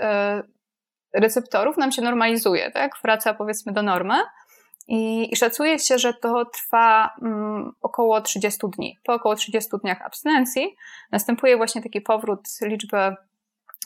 receptorów 1.13 1.77
nam 1.77 1.91
się 1.91 2.01
normalizuje, 2.01 2.71
tak? 2.71 2.91
Wraca 3.03 3.33
powiedzmy 3.33 3.73
do 3.73 3.81
normy. 3.81 4.15
I, 4.87 5.33
I, 5.33 5.35
szacuje 5.35 5.79
się, 5.79 5.97
że 5.97 6.13
to 6.13 6.45
trwa 6.45 7.15
mm, 7.21 7.71
około 7.81 8.21
30 8.21 8.59
dni. 8.77 8.97
Po 9.03 9.13
około 9.13 9.35
30 9.35 9.69
dniach 9.83 10.01
abstynencji 10.01 10.75
następuje 11.11 11.57
właśnie 11.57 11.81
taki 11.81 12.01
powrót 12.01 12.39
liczby 12.61 13.15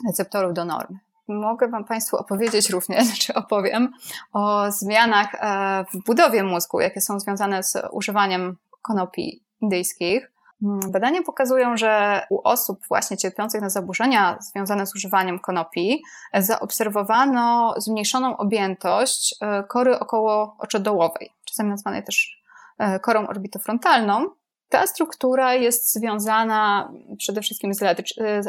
receptorów 0.07 0.53
do 0.53 0.65
normy. 0.65 0.99
Mogę 1.29 1.67
Wam 1.67 1.85
Państwu 1.85 2.17
opowiedzieć 2.17 2.69
również, 2.69 3.07
czy 3.21 3.33
opowiem 3.33 3.93
o 4.33 4.71
zmianach 4.71 5.35
e, 5.35 5.85
w 5.93 6.03
budowie 6.05 6.43
mózgu, 6.43 6.79
jakie 6.79 7.01
są 7.01 7.19
związane 7.19 7.63
z 7.63 7.77
używaniem 7.91 8.57
konopi 8.81 9.43
indyjskich. 9.61 10.31
Mm, 10.63 10.79
badania 10.91 11.23
pokazują, 11.23 11.77
że 11.77 12.21
u 12.29 12.41
osób 12.43 12.79
właśnie 12.87 13.17
cierpiących 13.17 13.61
na 13.61 13.69
zaburzenia 13.69 14.37
związane 14.41 14.85
z 14.85 14.95
używaniem 14.95 15.39
konopi 15.39 16.03
zaobserwowano 16.33 17.73
zmniejszoną 17.77 18.37
objętość 18.37 19.35
e, 19.41 19.63
kory 19.63 19.99
około 19.99 20.55
oczodołowej, 20.59 21.33
czasami 21.45 21.69
nazwanej 21.69 22.03
też 22.03 22.41
e, 22.77 22.99
korą 22.99 23.27
orbitofrontalną. 23.27 24.29
Ta 24.69 24.87
struktura 24.87 25.53
jest 25.53 25.93
związana 25.93 26.91
przede 27.17 27.41
wszystkim 27.41 27.73
z 27.73 27.83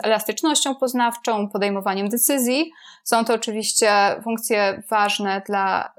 elastycznością 0.02 0.74
poznawczą, 0.74 1.48
podejmowaniem 1.48 2.08
decyzji. 2.08 2.72
Są 3.04 3.24
to 3.24 3.34
oczywiście 3.34 3.92
funkcje 4.24 4.82
ważne 4.90 5.42
dla 5.46 5.92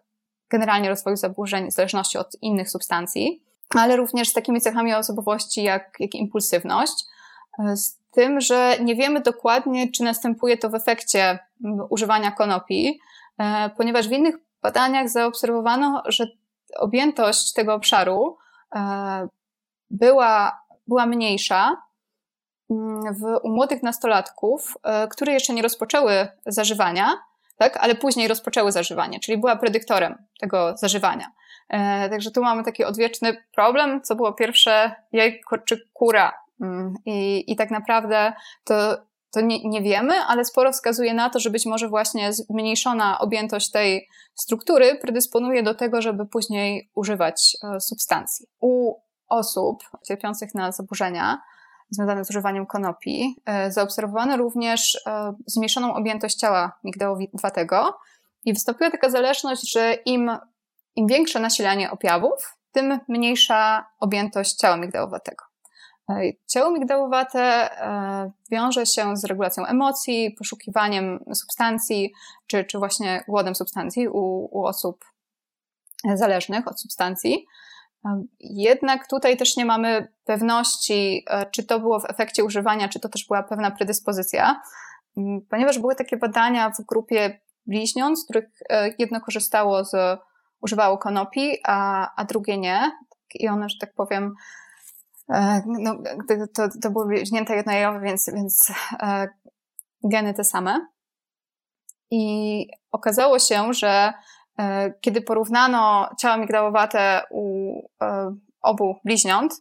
generalnie 0.50 0.90
rozwoju 0.90 1.16
zaburzeń 1.16 1.72
w 1.72 1.74
zależności 1.74 2.18
od 2.18 2.38
innych 2.42 2.70
substancji 2.70 3.42
ale 3.80 3.96
również 3.96 4.30
z 4.30 4.34
takimi 4.34 4.62
cechami 4.62 4.94
osobowości 4.94 5.64
jak, 5.64 5.96
jak 6.00 6.16
impulsywność. 6.16 7.06
Z 7.76 7.98
tym, 8.12 8.42
że 8.42 8.78
nie 8.82 8.96
wiemy 8.96 9.22
dokładnie, 9.22 9.92
czy 9.92 10.04
następuje 10.04 10.58
to 10.58 10.70
w 10.70 10.76
efekcie 10.76 11.40
używania 11.90 12.32
konopi, 12.32 13.00
e, 13.38 13.70
ponieważ 13.78 14.08
w 14.08 14.12
innych 14.12 14.36
badaniach 14.62 15.10
zaobserwowano, 15.10 16.04
że 16.06 16.28
objętość 16.80 17.54
tego 17.54 17.74
obszaru 17.74 18.38
e, 18.76 19.28
była, 19.92 20.62
była 20.88 21.06
mniejsza 21.06 21.78
w, 23.20 23.40
u 23.44 23.50
młodych 23.50 23.84
nastolatków, 23.84 24.78
które 25.10 25.34
jeszcze 25.34 25.54
nie 25.54 25.62
rozpoczęły 25.62 26.28
zażywania, 26.46 27.18
tak, 27.58 27.78
ale 27.78 27.96
później 27.96 28.28
rozpoczęły 28.28 28.72
zażywanie, 28.72 29.20
czyli 29.20 29.38
była 29.38 29.56
predyktorem 29.56 30.18
tego 30.40 30.78
zażywania. 30.78 31.32
E, 31.70 32.10
także 32.10 32.32
tu 32.32 32.42
mamy 32.42 32.64
taki 32.64 32.84
odwieczny 32.84 33.44
problem, 33.56 34.02
co 34.02 34.16
było 34.16 34.34
pierwsze, 34.34 34.96
jajko 35.12 35.58
czy 35.58 35.90
kura. 35.94 36.34
Mm, 36.62 36.94
I, 37.06 37.52
i 37.52 37.56
tak 37.56 37.72
naprawdę 37.72 38.34
to, 38.64 38.98
to 39.32 39.42
nie, 39.42 39.70
nie 39.70 39.82
wiemy, 39.82 40.14
ale 40.14 40.46
sporo 40.46 40.72
wskazuje 40.72 41.14
na 41.14 41.30
to, 41.30 41.40
że 41.40 41.50
być 41.50 41.66
może 41.66 41.90
właśnie 41.90 42.34
zmniejszona 42.34 43.20
objętość 43.20 43.72
tej 43.72 44.08
struktury 44.36 44.96
predysponuje 44.96 45.64
do 45.64 45.76
tego, 45.76 46.02
żeby 46.02 46.26
później 46.26 46.90
używać 46.96 47.58
e, 47.64 47.80
substancji. 47.80 48.48
U 48.60 48.96
osób 49.32 49.84
cierpiących 50.08 50.56
na 50.56 50.72
zaburzenia 50.72 51.42
związane 51.90 52.26
z 52.26 52.30
używaniem 52.30 52.66
konopi 52.66 53.42
e, 53.46 53.72
zaobserwowano 53.72 54.38
również 54.38 55.04
zmniejszoną 55.46 55.94
objętość 55.94 56.36
ciała 56.36 56.80
migdałowatego 56.84 57.98
i 58.46 58.54
wystąpiła 58.54 58.92
taka 58.92 59.10
zależność, 59.10 59.72
że 59.72 59.94
im 59.94 60.32
im 60.96 61.08
większe 61.08 61.40
nasilanie 61.40 61.92
objawów, 61.92 62.58
tym 62.72 63.00
mniejsza 63.08 63.86
objętość 64.00 64.54
ciała 64.56 64.78
migdałowatego. 64.78 65.46
E, 66.10 66.22
ciało 66.48 66.72
migdałowate 66.72 67.42
e, 67.42 68.32
wiąże 68.52 68.86
się 68.86 69.18
z 69.18 69.26
regulacją 69.26 69.66
emocji, 69.66 70.36
poszukiwaniem 70.38 71.24
substancji, 71.34 72.14
czy, 72.48 72.64
czy 72.64 72.78
właśnie 72.78 73.24
głodem 73.28 73.56
substancji 73.56 74.08
u, 74.08 74.50
u 74.52 74.66
osób 74.66 75.06
zależnych 76.16 76.68
od 76.68 76.82
substancji. 76.82 77.46
E, 78.06 78.24
jednak 78.40 79.08
tutaj 79.08 79.38
też 79.38 79.58
nie 79.58 79.66
mamy 79.66 80.14
pewności, 80.26 81.26
czy 81.52 81.64
to 81.64 81.80
było 81.80 82.00
w 82.00 82.10
efekcie 82.10 82.44
używania, 82.44 82.90
czy 82.90 83.00
to 83.00 83.10
też 83.10 83.28
była 83.28 83.44
pewna 83.44 83.72
predyspozycja, 83.72 84.62
ponieważ 85.50 85.80
były 85.80 85.96
takie 85.96 86.18
badania 86.18 86.70
w 86.70 86.86
grupie 86.86 87.40
bliźniąt, 87.66 88.20
z 88.20 88.24
których 88.24 88.46
jedno 89.00 89.22
korzystało 89.22 89.86
z 89.86 90.20
używało 90.62 90.98
konopi, 90.98 91.58
a, 91.64 92.10
a 92.16 92.26
drugie 92.26 92.58
nie. 92.58 92.92
I 93.34 93.50
one, 93.50 93.70
że 93.70 93.78
tak 93.80 93.94
powiem, 93.94 94.36
e, 95.30 95.62
no, 95.66 95.98
to, 96.56 96.68
to 96.82 96.92
były 96.92 97.08
bliźnięta 97.08 97.56
jednojajowe, 97.56 98.00
więc, 98.00 98.30
więc 98.34 98.72
e, 99.04 99.28
geny 100.04 100.34
te 100.34 100.44
same. 100.44 100.88
I 102.12 102.68
okazało 102.92 103.40
się, 103.40 103.74
że 103.74 103.90
e, 103.90 104.14
kiedy 105.02 105.22
porównano 105.22 106.10
ciała 106.20 106.38
migdałowate 106.38 107.22
u 107.30 107.74
obu 108.62 108.96
bliźniąt, 109.06 109.54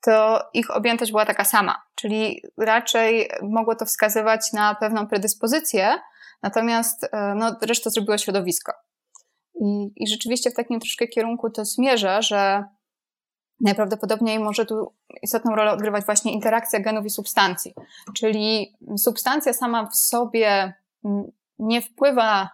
to 0.00 0.42
ich 0.54 0.76
objętość 0.76 1.10
była 1.10 1.26
taka 1.26 1.44
sama, 1.44 1.82
czyli 1.94 2.42
raczej 2.58 3.30
mogło 3.42 3.76
to 3.76 3.84
wskazywać 3.84 4.52
na 4.52 4.74
pewną 4.74 5.06
predyspozycję, 5.06 5.94
natomiast 6.42 7.08
no, 7.36 7.56
resztę 7.62 7.90
zrobiło 7.90 8.18
środowisko. 8.18 8.72
I, 9.60 9.92
I 9.96 10.08
rzeczywiście 10.08 10.50
w 10.50 10.54
takim 10.54 10.80
troszkę 10.80 11.08
kierunku 11.08 11.50
to 11.50 11.64
zmierza, 11.64 12.22
że 12.22 12.64
najprawdopodobniej 13.60 14.38
może 14.38 14.66
tu 14.66 14.92
istotną 15.22 15.56
rolę 15.56 15.72
odgrywać 15.72 16.04
właśnie 16.04 16.32
interakcja 16.32 16.80
genów 16.80 17.06
i 17.06 17.10
substancji. 17.10 17.74
Czyli 18.14 18.76
substancja 18.98 19.52
sama 19.52 19.86
w 19.86 19.96
sobie 19.96 20.74
nie 21.58 21.82
wpływa 21.82 22.42
e, 22.42 22.48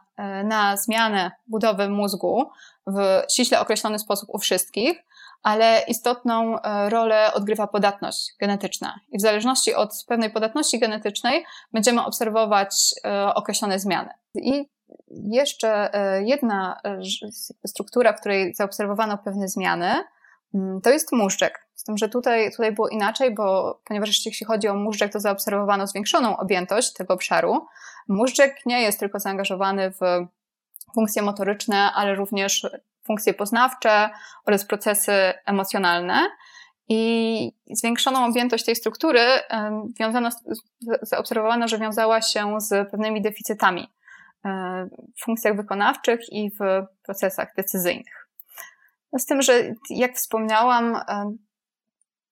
na 0.44 0.76
zmianę 0.76 1.30
budowy 1.46 1.88
mózgu 1.88 2.50
w 2.86 3.22
ściśle 3.30 3.60
określony 3.60 3.98
sposób 3.98 4.28
u 4.32 4.38
wszystkich, 4.38 5.02
ale 5.42 5.84
istotną 5.88 6.62
e, 6.62 6.90
rolę 6.90 7.32
odgrywa 7.34 7.66
podatność 7.66 8.34
genetyczna. 8.40 9.00
I 9.12 9.18
w 9.18 9.20
zależności 9.20 9.74
od 9.74 10.04
pewnej 10.08 10.30
podatności 10.30 10.78
genetycznej 10.78 11.44
będziemy 11.72 12.04
obserwować 12.04 12.94
e, 13.04 13.34
określone 13.34 13.78
zmiany. 13.78 14.10
I 14.34 14.68
jeszcze 15.08 15.94
e, 15.94 16.22
jedna 16.22 16.80
struktura, 17.66 18.12
w 18.12 18.20
której 18.20 18.54
zaobserwowano 18.54 19.18
pewne 19.18 19.48
zmiany, 19.48 20.04
mm, 20.54 20.80
to 20.80 20.90
jest 20.90 21.12
móżdżek. 21.12 21.66
Z 21.80 21.84
tym, 21.84 21.98
że 21.98 22.08
tutaj, 22.08 22.50
tutaj 22.50 22.72
było 22.72 22.88
inaczej, 22.88 23.34
bo 23.34 23.80
ponieważ 23.84 24.26
jeśli 24.26 24.46
chodzi 24.46 24.68
o 24.68 24.74
móżdżek, 24.74 25.12
to 25.12 25.20
zaobserwowano 25.20 25.86
zwiększoną 25.86 26.36
objętość 26.36 26.92
tego 26.92 27.14
obszaru. 27.14 27.66
Móżdżek 28.08 28.56
nie 28.66 28.82
jest 28.82 29.00
tylko 29.00 29.20
zaangażowany 29.20 29.90
w 29.90 30.00
funkcje 30.94 31.22
motoryczne, 31.22 31.92
ale 31.92 32.14
również 32.14 32.66
funkcje 33.06 33.34
poznawcze 33.34 34.10
oraz 34.46 34.64
procesy 34.64 35.12
emocjonalne. 35.46 36.30
I 36.88 37.52
zwiększoną 37.70 38.24
objętość 38.24 38.64
tej 38.64 38.76
struktury 38.76 39.20
wiązano, 40.00 40.28
zaobserwowano, 41.02 41.68
że 41.68 41.78
wiązała 41.78 42.22
się 42.22 42.60
z 42.60 42.90
pewnymi 42.90 43.22
deficytami 43.22 43.88
w 45.16 45.24
funkcjach 45.24 45.56
wykonawczych 45.56 46.20
i 46.32 46.50
w 46.50 46.86
procesach 47.02 47.48
decyzyjnych. 47.56 48.28
Z 49.18 49.26
tym, 49.26 49.42
że 49.42 49.52
jak 49.90 50.16
wspomniałam, 50.16 51.00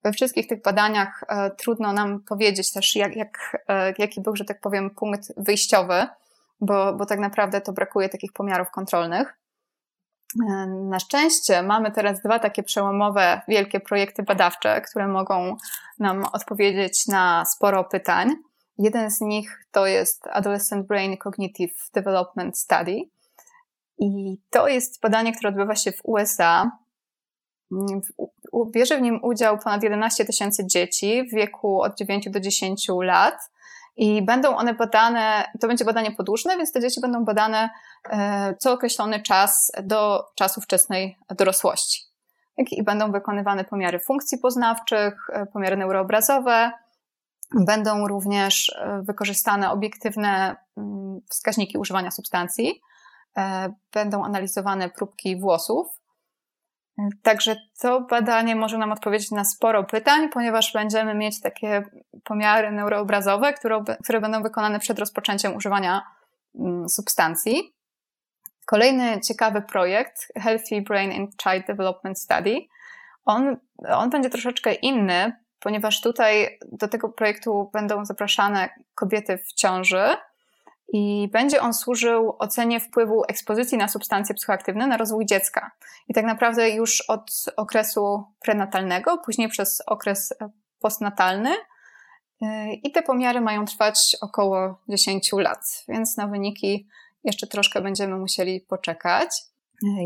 we 0.02 0.12
wszystkich 0.12 0.46
tych 0.46 0.62
badaniach 0.62 1.24
e, 1.28 1.50
trudno 1.50 1.92
nam 1.92 2.20
powiedzieć 2.20 2.72
też, 2.72 2.96
jak, 2.96 3.16
jak, 3.16 3.54
jaki 3.98 4.20
był, 4.20 4.36
że 4.36 4.44
tak 4.44 4.60
powiem, 4.60 4.90
punkt 4.90 5.32
wyjściowy, 5.36 6.06
bo, 6.60 6.92
bo 6.92 7.06
tak 7.06 7.18
naprawdę 7.18 7.60
to 7.60 7.72
brakuje 7.72 8.08
takich 8.08 8.32
pomiarów 8.32 8.70
kontrolnych. 8.70 9.38
Na 10.90 10.98
szczęście 10.98 11.62
mamy 11.62 11.92
teraz 11.92 12.22
dwa 12.22 12.38
takie 12.38 12.62
przełomowe, 12.62 13.40
wielkie 13.48 13.80
projekty 13.80 14.22
badawcze, 14.22 14.80
które 14.80 15.08
mogą 15.08 15.56
nam 15.98 16.24
odpowiedzieć 16.32 17.06
na 17.06 17.44
sporo 17.44 17.84
pytań. 17.84 18.34
Jeden 18.78 19.10
z 19.10 19.20
nich 19.20 19.66
to 19.70 19.86
jest 19.86 20.26
Adolescent 20.26 20.86
Brain 20.86 21.16
Cognitive 21.16 21.90
Development 21.94 22.58
Study. 22.58 23.00
I 23.98 24.38
to 24.50 24.68
jest 24.68 25.00
badanie, 25.00 25.32
które 25.32 25.48
odbywa 25.48 25.76
się 25.76 25.92
w 25.92 26.00
USA. 26.02 26.70
Bierze 28.72 28.98
w 28.98 29.00
nim 29.00 29.18
udział 29.22 29.58
ponad 29.58 29.82
11 29.82 30.24
tysięcy 30.24 30.66
dzieci 30.66 31.28
w 31.28 31.34
wieku 31.34 31.82
od 31.82 31.96
9 31.96 32.30
do 32.30 32.40
10 32.40 32.86
lat. 33.02 33.50
I 33.96 34.22
będą 34.22 34.56
one 34.56 34.74
badane, 34.74 35.44
to 35.60 35.68
będzie 35.68 35.84
badanie 35.84 36.10
podłużne, 36.10 36.56
więc 36.56 36.72
te 36.72 36.80
dzieci 36.80 37.00
będą 37.00 37.24
badane 37.24 37.70
e, 38.10 38.54
co 38.58 38.72
określony 38.72 39.22
czas 39.22 39.72
do 39.82 40.24
czasu 40.34 40.60
wczesnej 40.60 41.16
dorosłości. 41.30 42.02
I 42.70 42.82
będą 42.82 43.12
wykonywane 43.12 43.64
pomiary 43.64 43.98
funkcji 43.98 44.38
poznawczych, 44.38 45.30
e, 45.32 45.46
pomiary 45.46 45.76
neuroobrazowe, 45.76 46.72
Będą 47.54 48.08
również 48.08 48.76
e, 48.78 49.02
wykorzystane 49.02 49.70
obiektywne 49.70 50.56
mm, 50.76 51.20
wskaźniki 51.30 51.78
używania 51.78 52.10
substancji, 52.10 52.80
będą 53.92 54.24
analizowane 54.24 54.90
próbki 54.90 55.40
włosów. 55.40 55.86
Także 57.22 57.56
to 57.80 58.00
badanie 58.00 58.56
może 58.56 58.78
nam 58.78 58.92
odpowiedzieć 58.92 59.30
na 59.30 59.44
sporo 59.44 59.84
pytań, 59.84 60.28
ponieważ 60.28 60.72
będziemy 60.72 61.14
mieć 61.14 61.40
takie 61.40 61.82
pomiary 62.24 62.72
neuroobrazowe, 62.72 63.52
które, 63.52 63.84
które 64.04 64.20
będą 64.20 64.42
wykonane 64.42 64.78
przed 64.78 64.98
rozpoczęciem 64.98 65.56
używania 65.56 66.02
mm, 66.58 66.88
substancji. 66.88 67.74
Kolejny 68.66 69.20
ciekawy 69.20 69.62
projekt, 69.62 70.32
Healthy 70.36 70.82
Brain 70.82 71.20
and 71.20 71.30
Child 71.42 71.66
Development 71.66 72.18
Study, 72.18 72.56
on, 73.24 73.56
on 73.88 74.10
będzie 74.10 74.30
troszeczkę 74.30 74.74
inny, 74.74 75.32
ponieważ 75.58 76.00
tutaj 76.00 76.58
do 76.72 76.88
tego 76.88 77.08
projektu 77.08 77.70
będą 77.72 78.04
zapraszane 78.04 78.68
kobiety 78.94 79.38
w 79.38 79.52
ciąży 79.52 80.16
i 80.92 81.28
będzie 81.32 81.60
on 81.60 81.74
służył 81.74 82.36
ocenie 82.38 82.80
wpływu 82.80 83.22
ekspozycji 83.28 83.78
na 83.78 83.88
substancje 83.88 84.34
psychoaktywne 84.34 84.86
na 84.86 84.96
rozwój 84.96 85.26
dziecka. 85.26 85.70
I 86.08 86.14
tak 86.14 86.24
naprawdę 86.24 86.70
już 86.70 87.00
od 87.00 87.44
okresu 87.56 88.24
prenatalnego, 88.40 89.18
później 89.18 89.48
przez 89.48 89.82
okres 89.86 90.34
postnatalny. 90.80 91.50
I 92.82 92.92
te 92.92 93.02
pomiary 93.02 93.40
mają 93.40 93.64
trwać 93.64 94.16
około 94.20 94.80
10 94.88 95.32
lat, 95.32 95.84
więc 95.88 96.16
na 96.16 96.26
wyniki 96.26 96.88
jeszcze 97.24 97.46
troszkę 97.46 97.80
będziemy 97.80 98.16
musieli 98.16 98.60
poczekać. 98.60 99.28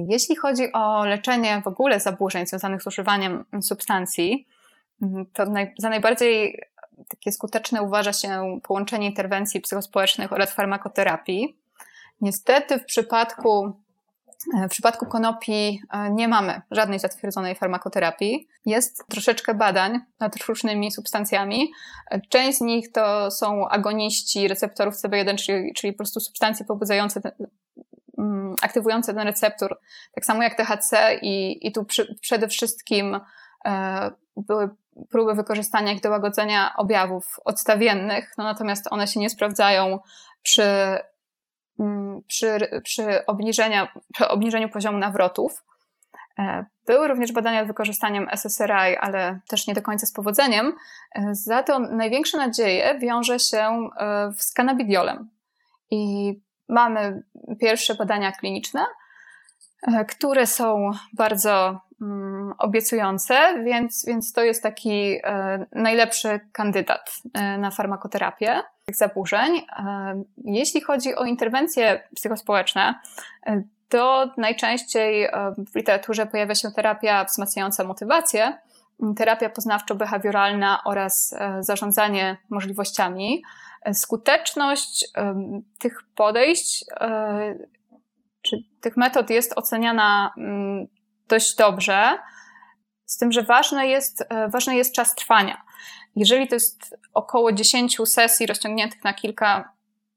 Jeśli 0.08 0.36
chodzi 0.36 0.72
o 0.72 1.04
leczenie 1.04 1.62
w 1.64 1.66
ogóle 1.66 2.00
zaburzeń 2.00 2.46
związanych 2.46 2.82
z 2.82 2.86
używaniem 2.86 3.44
substancji, 3.62 4.46
Mhm, 5.02 5.26
to 5.32 5.44
za 5.78 5.88
najbardziej 5.88 6.62
takie 7.08 7.32
skuteczne 7.32 7.82
uważa 7.82 8.12
się 8.12 8.58
połączenie 8.62 9.06
interwencji 9.06 9.60
psychospołecznych 9.60 10.32
oraz 10.32 10.52
farmakoterapii. 10.52 11.58
Niestety 12.20 12.78
w 12.78 12.84
przypadku, 12.84 13.72
e, 14.56 14.68
w 14.68 14.70
przypadku 14.70 15.06
konopi 15.06 15.82
e, 15.92 16.10
nie 16.10 16.28
mamy 16.28 16.62
żadnej 16.70 16.98
zatwierdzonej 16.98 17.54
farmakoterapii. 17.54 18.48
Jest 18.66 19.04
troszeczkę 19.08 19.54
badań 19.54 20.00
nad 20.20 20.36
różnymi 20.36 20.92
substancjami. 20.92 21.72
Część 22.28 22.58
z 22.58 22.60
nich 22.60 22.92
to 22.92 23.30
są 23.30 23.68
agoniści 23.68 24.48
receptorów 24.48 24.94
CB1, 24.94 25.36
czyli, 25.36 25.74
czyli 25.74 25.92
po 25.92 25.96
prostu 25.96 26.20
substancje 26.20 26.66
pobudzające 26.66 27.20
mm, 28.18 28.54
aktywujące 28.62 29.14
ten 29.14 29.26
receptor, 29.26 29.78
tak 30.14 30.24
samo 30.24 30.42
jak 30.42 30.54
THC 30.54 31.18
i, 31.22 31.66
i 31.66 31.72
tu 31.72 31.84
przy, 31.84 32.14
przede 32.20 32.48
wszystkim 32.48 33.20
e, 33.64 34.10
były 34.36 34.70
próby 35.10 35.34
wykorzystania 35.34 35.92
ich 35.92 36.00
do 36.00 36.10
łagodzenia 36.10 36.74
objawów 36.76 37.40
odstawiennych, 37.44 38.34
no 38.38 38.44
natomiast 38.44 38.86
one 38.90 39.06
się 39.06 39.20
nie 39.20 39.30
sprawdzają 39.30 39.98
przy, 40.42 40.98
mm, 41.80 42.22
przy, 42.26 42.58
przy, 42.84 43.26
obniżenia, 43.26 43.88
przy 44.12 44.28
obniżeniu 44.28 44.68
poziomu 44.68 44.98
nawrotów. 44.98 45.64
E, 46.38 46.64
były 46.86 47.08
również 47.08 47.32
badania 47.32 47.64
z 47.64 47.66
wykorzystaniem 47.66 48.28
SSRI, 48.32 48.96
ale 49.00 49.40
też 49.48 49.66
nie 49.66 49.74
do 49.74 49.82
końca 49.82 50.06
z 50.06 50.12
powodzeniem. 50.12 50.72
E, 51.14 51.34
za 51.34 51.62
to 51.62 51.78
największe 51.78 52.38
nadzieje 52.38 52.98
wiąże 52.98 53.38
się 53.38 53.88
e, 53.96 54.32
z 54.38 54.52
cannabidiolem. 54.52 55.30
I 55.90 56.32
mamy 56.68 57.22
pierwsze 57.60 57.94
badania 57.94 58.32
kliniczne, 58.32 58.86
które 60.08 60.46
są 60.46 60.90
bardzo 61.12 61.80
Mm, 62.02 62.41
obiecujące, 62.58 63.62
więc, 63.64 64.06
więc 64.06 64.32
to 64.32 64.42
jest 64.42 64.62
taki 64.62 65.18
e, 65.24 65.66
najlepszy 65.72 66.40
kandydat 66.52 67.14
e, 67.34 67.58
na 67.58 67.70
farmakoterapię 67.70 68.62
tych 68.84 68.96
zaburzeń. 68.96 69.56
E, 69.56 70.22
jeśli 70.44 70.80
chodzi 70.80 71.14
o 71.14 71.24
interwencje 71.24 72.08
psychospołeczne, 72.14 72.94
to 73.88 74.30
najczęściej 74.36 75.28
w 75.72 75.76
literaturze 75.76 76.26
pojawia 76.26 76.54
się 76.54 76.70
terapia 76.70 77.24
wzmacniająca 77.24 77.84
motywację, 77.84 78.58
terapia 79.16 79.48
poznawczo-behawioralna 79.48 80.76
oraz 80.84 81.34
zarządzanie 81.60 82.36
możliwościami. 82.50 83.42
Skuteczność 83.92 85.08
tych 85.78 86.02
podejść 86.14 86.84
czy 88.42 88.56
tych 88.80 88.96
metod 88.96 89.30
jest 89.30 89.58
oceniana 89.58 90.34
dość 91.28 91.56
dobrze, 91.56 92.18
z 93.06 93.16
tym, 93.16 93.32
że 93.32 93.42
ważny 93.42 93.88
jest, 93.88 94.24
e, 94.28 94.48
ważny 94.48 94.76
jest 94.76 94.94
czas 94.94 95.14
trwania. 95.14 95.62
Jeżeli 96.16 96.48
to 96.48 96.54
jest 96.54 96.96
około 97.14 97.52
10 97.52 98.06
sesji 98.06 98.46
rozciągniętych 98.46 99.04
na 99.04 99.14
kilka, 99.14 99.72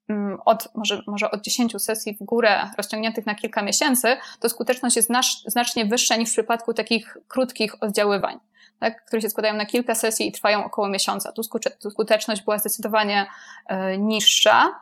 mm, 0.10 0.38
od, 0.46 0.70
może, 0.76 1.02
może 1.08 1.32
od 1.32 1.42
10 1.42 1.80
sesji 1.80 2.18
w 2.22 2.24
górę 2.24 2.70
rozciągniętych 2.78 3.26
na 3.26 3.36
kilka 3.36 3.62
miesięcy, 3.62 4.18
to 4.40 4.50
skuteczność 4.50 4.96
jest 4.96 5.10
znacznie 5.48 5.86
wyższa 5.86 6.16
niż 6.16 6.30
w 6.30 6.34
przypadku 6.34 6.74
takich 6.74 7.18
krótkich 7.28 7.84
oddziaływań, 7.84 8.40
tak, 8.80 9.06
które 9.06 9.22
się 9.22 9.30
składają 9.30 9.54
na 9.54 9.66
kilka 9.66 9.96
sesji 9.96 10.28
i 10.28 10.32
trwają 10.32 10.66
około 10.66 10.88
miesiąca. 10.88 11.32
Tu 11.80 11.90
skuteczność 11.92 12.42
była 12.42 12.58
zdecydowanie 12.58 13.26
e, 13.68 13.98
niższa. 13.98 14.80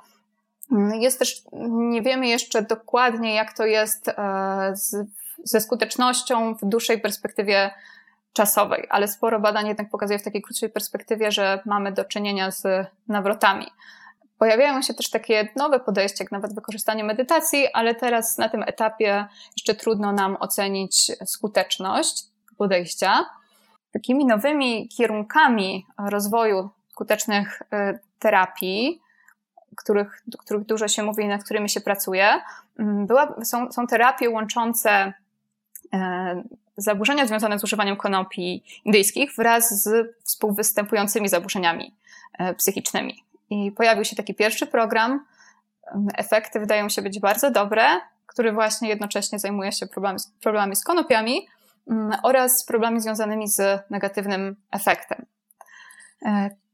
Mm, 0.72 1.02
jest 1.02 1.20
też, 1.20 1.42
nie 1.70 2.02
wiemy 2.02 2.28
jeszcze 2.28 2.62
dokładnie, 2.62 3.36
jak 3.36 3.54
to 3.54 3.66
jest 3.66 4.10
e, 4.10 4.14
z 4.74 4.96
ze 5.44 5.62
skutecznością 5.62 6.56
w 6.56 6.66
dłuższej 6.66 7.02
perspektywie 7.02 7.72
czasowej, 8.34 8.88
ale 8.90 9.08
sporo 9.08 9.40
badań 9.40 9.68
jednak 9.68 9.90
pokazuje 9.90 10.20
w 10.20 10.24
takiej 10.24 10.42
krótszej 10.42 10.70
perspektywie, 10.70 11.32
że 11.32 11.62
mamy 11.66 11.92
do 11.92 12.06
czynienia 12.06 12.52
z 12.52 12.88
nawrotami. 13.08 13.68
Pojawiają 14.38 14.82
się 14.82 14.94
też 14.94 15.10
takie 15.10 15.50
nowe 15.56 15.80
podejścia, 15.80 16.24
jak 16.24 16.32
nawet 16.32 16.56
wykorzystanie 16.56 17.04
medytacji, 17.04 17.68
ale 17.74 17.96
teraz 17.96 18.38
na 18.38 18.50
tym 18.50 18.64
etapie 18.64 19.28
jeszcze 19.58 19.76
trudno 19.76 20.12
nam 20.12 20.38
ocenić 20.40 21.12
skuteczność 21.26 22.24
podejścia. 22.58 23.26
Takimi 23.92 24.26
nowymi 24.26 24.88
kierunkami 24.88 25.86
rozwoju 26.10 26.70
skutecznych 26.90 27.62
y, 27.62 28.00
terapii, 28.20 29.02
których, 29.76 30.24
których 30.40 30.66
dużo 30.66 30.88
się 30.88 31.04
mówi 31.04 31.24
i 31.24 31.28
nad 31.28 31.44
którymi 31.44 31.70
się 31.70 31.82
pracuje, 31.82 32.42
mm, 32.80 33.08
była, 33.08 33.36
są, 33.44 33.72
są 33.72 33.88
terapie 33.88 34.30
łączące 34.30 35.14
zaburzenia 36.78 37.28
związane 37.28 37.60
z 37.60 37.64
używaniem 37.64 37.96
konopi 37.96 38.64
indyjskich 38.86 39.36
wraz 39.36 39.84
z 39.84 40.16
współwystępującymi 40.24 41.30
zaburzeniami 41.30 41.96
e, 42.40 42.54
psychicznymi. 42.56 43.24
I 43.50 43.72
pojawił 43.72 44.06
się 44.06 44.16
taki 44.16 44.34
pierwszy 44.36 44.68
program. 44.68 45.26
Efekty 46.18 46.60
wydają 46.60 46.90
się 46.90 47.02
być 47.02 47.20
bardzo 47.20 47.52
dobre, 47.52 47.84
który 48.28 48.52
właśnie 48.52 48.90
jednocześnie 48.90 49.40
zajmuje 49.40 49.72
się 49.72 49.88
problemami, 49.88 50.20
problemami 50.42 50.76
z 50.76 50.84
konopiami 50.84 51.48
oraz 52.24 52.66
problemami 52.66 53.02
związanymi 53.02 53.48
z 53.48 53.84
negatywnym 53.90 54.56
efektem. 54.72 55.26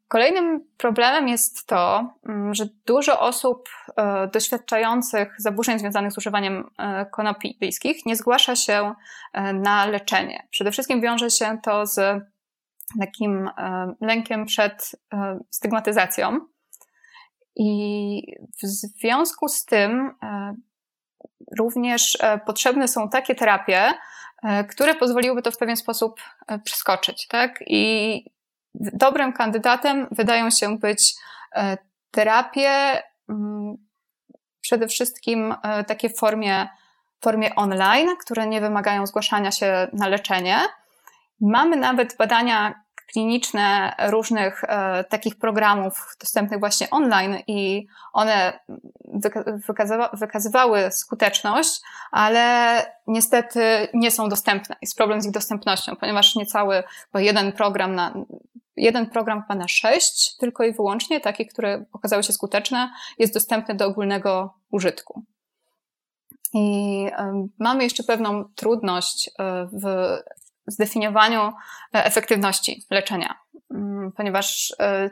Kolejnym 0.10 0.68
problemem 0.78 1.28
jest 1.28 1.68
to, 1.68 2.14
mm, 2.26 2.54
że 2.54 2.66
dużo 2.86 3.20
osób 3.20 3.70
e, 3.98 4.28
doświadczających 4.28 5.36
zaburzeń 5.38 5.80
związanych 5.80 6.12
z 6.12 6.18
używaniem 6.18 6.70
e, 6.78 7.06
konopi 7.06 7.54
indyjskich 7.54 8.06
nie 8.06 8.16
zgłasza 8.16 8.56
się 8.56 8.94
e, 9.34 9.54
na 9.54 9.86
leczenie. 9.86 10.48
Przede 10.52 10.72
wszystkim 10.72 11.02
wiąże 11.02 11.30
się 11.30 11.58
to 11.64 11.86
z 11.86 12.24
takim 13.00 13.50
lękiem 14.02 14.46
przed 14.46 14.96
stygmatyzacją. 15.50 16.40
I 17.56 18.22
w 18.64 18.68
związku 19.02 19.48
z 19.48 19.66
tym 19.66 20.12
również 21.60 22.18
potrzebne 22.46 22.88
są 22.88 23.10
takie 23.10 23.36
terapie, 23.36 23.94
które 24.70 24.96
pozwoliłyby 24.96 25.42
to 25.42 25.52
w 25.52 25.58
pewien 25.58 25.76
sposób 25.76 26.22
przeskoczyć, 26.64 27.28
tak? 27.28 27.60
I 27.68 28.24
dobrym 28.76 29.34
kandydatem 29.34 30.08
wydają 30.12 30.50
się 30.50 30.78
być 30.78 31.16
e, 31.56 31.78
terapie, 32.12 33.04
mm, 33.30 33.78
przede 34.62 34.88
wszystkim 34.88 35.56
e, 35.64 35.84
takie 35.84 36.10
w 36.10 36.18
formie 36.18 36.68
formie 37.22 37.56
online, 37.56 38.10
które 38.22 38.48
nie 38.48 38.62
wymagają 38.62 39.08
zgłaszania 39.08 39.52
się 39.52 39.88
na 39.94 40.08
leczenie. 40.08 40.58
Mamy 41.42 41.76
nawet 41.76 42.18
badania 42.18 42.84
kliniczne 43.12 43.96
różnych 44.08 44.64
e, 44.64 45.04
takich 45.04 45.38
programów 45.40 46.16
dostępnych 46.20 46.60
właśnie 46.60 46.90
online 46.90 47.38
i 47.48 47.88
one 48.14 48.60
wykazywa, 49.68 50.10
wykazywały 50.14 50.92
skuteczność, 50.92 51.82
ale 52.12 52.86
niestety 53.08 53.88
nie 53.94 54.12
są 54.12 54.30
dostępne. 54.30 54.76
Jest 54.82 54.98
problem 54.98 55.22
z 55.22 55.26
ich 55.26 55.32
dostępnością, 55.32 55.96
ponieważ 55.96 56.36
niecały, 56.36 56.84
bo 57.14 57.20
jeden 57.20 57.52
program 57.52 57.96
na 57.96 58.14
jeden 58.80 59.10
program 59.10 59.44
ma 59.50 59.56
na 59.56 59.68
sześć, 59.68 60.38
tylko 60.38 60.64
i 60.64 60.74
wyłącznie 60.74 61.20
takich, 61.22 61.52
które 61.54 61.86
okazały 61.94 62.24
się 62.24 62.34
skuteczne, 62.34 62.92
jest 63.18 63.34
dostępny 63.34 63.76
do 63.76 63.86
ogólnego 63.86 64.54
użytku. 64.72 65.26
I 66.54 67.06
mamy 67.60 67.84
jeszcze 67.84 68.04
pewną 68.04 68.46
trudność 68.56 69.30
e, 69.40 69.66
w 69.66 70.18
zdefiniowaniu 70.68 71.42
e, 71.42 72.06
efektywności 72.06 72.86
leczenia, 72.90 73.36
mm, 73.74 74.12
ponieważ 74.12 74.74
e, 74.80 75.10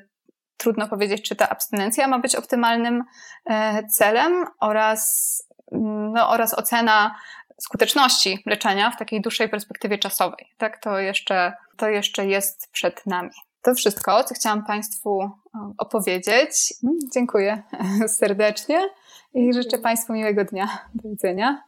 trudno 0.58 0.88
powiedzieć, 0.88 1.22
czy 1.22 1.36
ta 1.36 1.50
abstynencja 1.50 2.08
ma 2.08 2.20
być 2.20 2.36
optymalnym 2.36 3.04
celem 3.90 4.46
oraz, 4.60 5.44
mm, 5.72 6.12
no, 6.14 6.30
oraz 6.30 6.54
ocena 6.54 7.16
skuteczności 7.62 8.44
leczenia 8.46 8.92
w 8.92 8.98
takiej 8.98 9.22
dłuższej 9.22 9.50
perspektywie 9.50 9.98
czasowej. 9.98 10.50
Tak, 10.58 10.82
to 10.82 11.00
jeszcze, 11.00 11.54
to 11.78 11.90
jeszcze 11.90 12.26
jest 12.26 12.72
przed 12.72 13.06
nami. 13.06 13.32
To 13.68 13.76
wszystko, 13.76 14.24
co 14.24 14.36
chciałam 14.36 14.66
Państwu 14.66 15.30
opowiedzieć. 15.78 16.74
Mm, 16.84 17.00
dziękuję 17.14 17.64
serdecznie 18.20 18.82
i 19.34 19.54
życzę 19.54 19.78
Państwu 19.78 20.14
miłego 20.14 20.46
dnia. 20.46 20.68
Do 20.96 21.10
widzenia. 21.10 21.64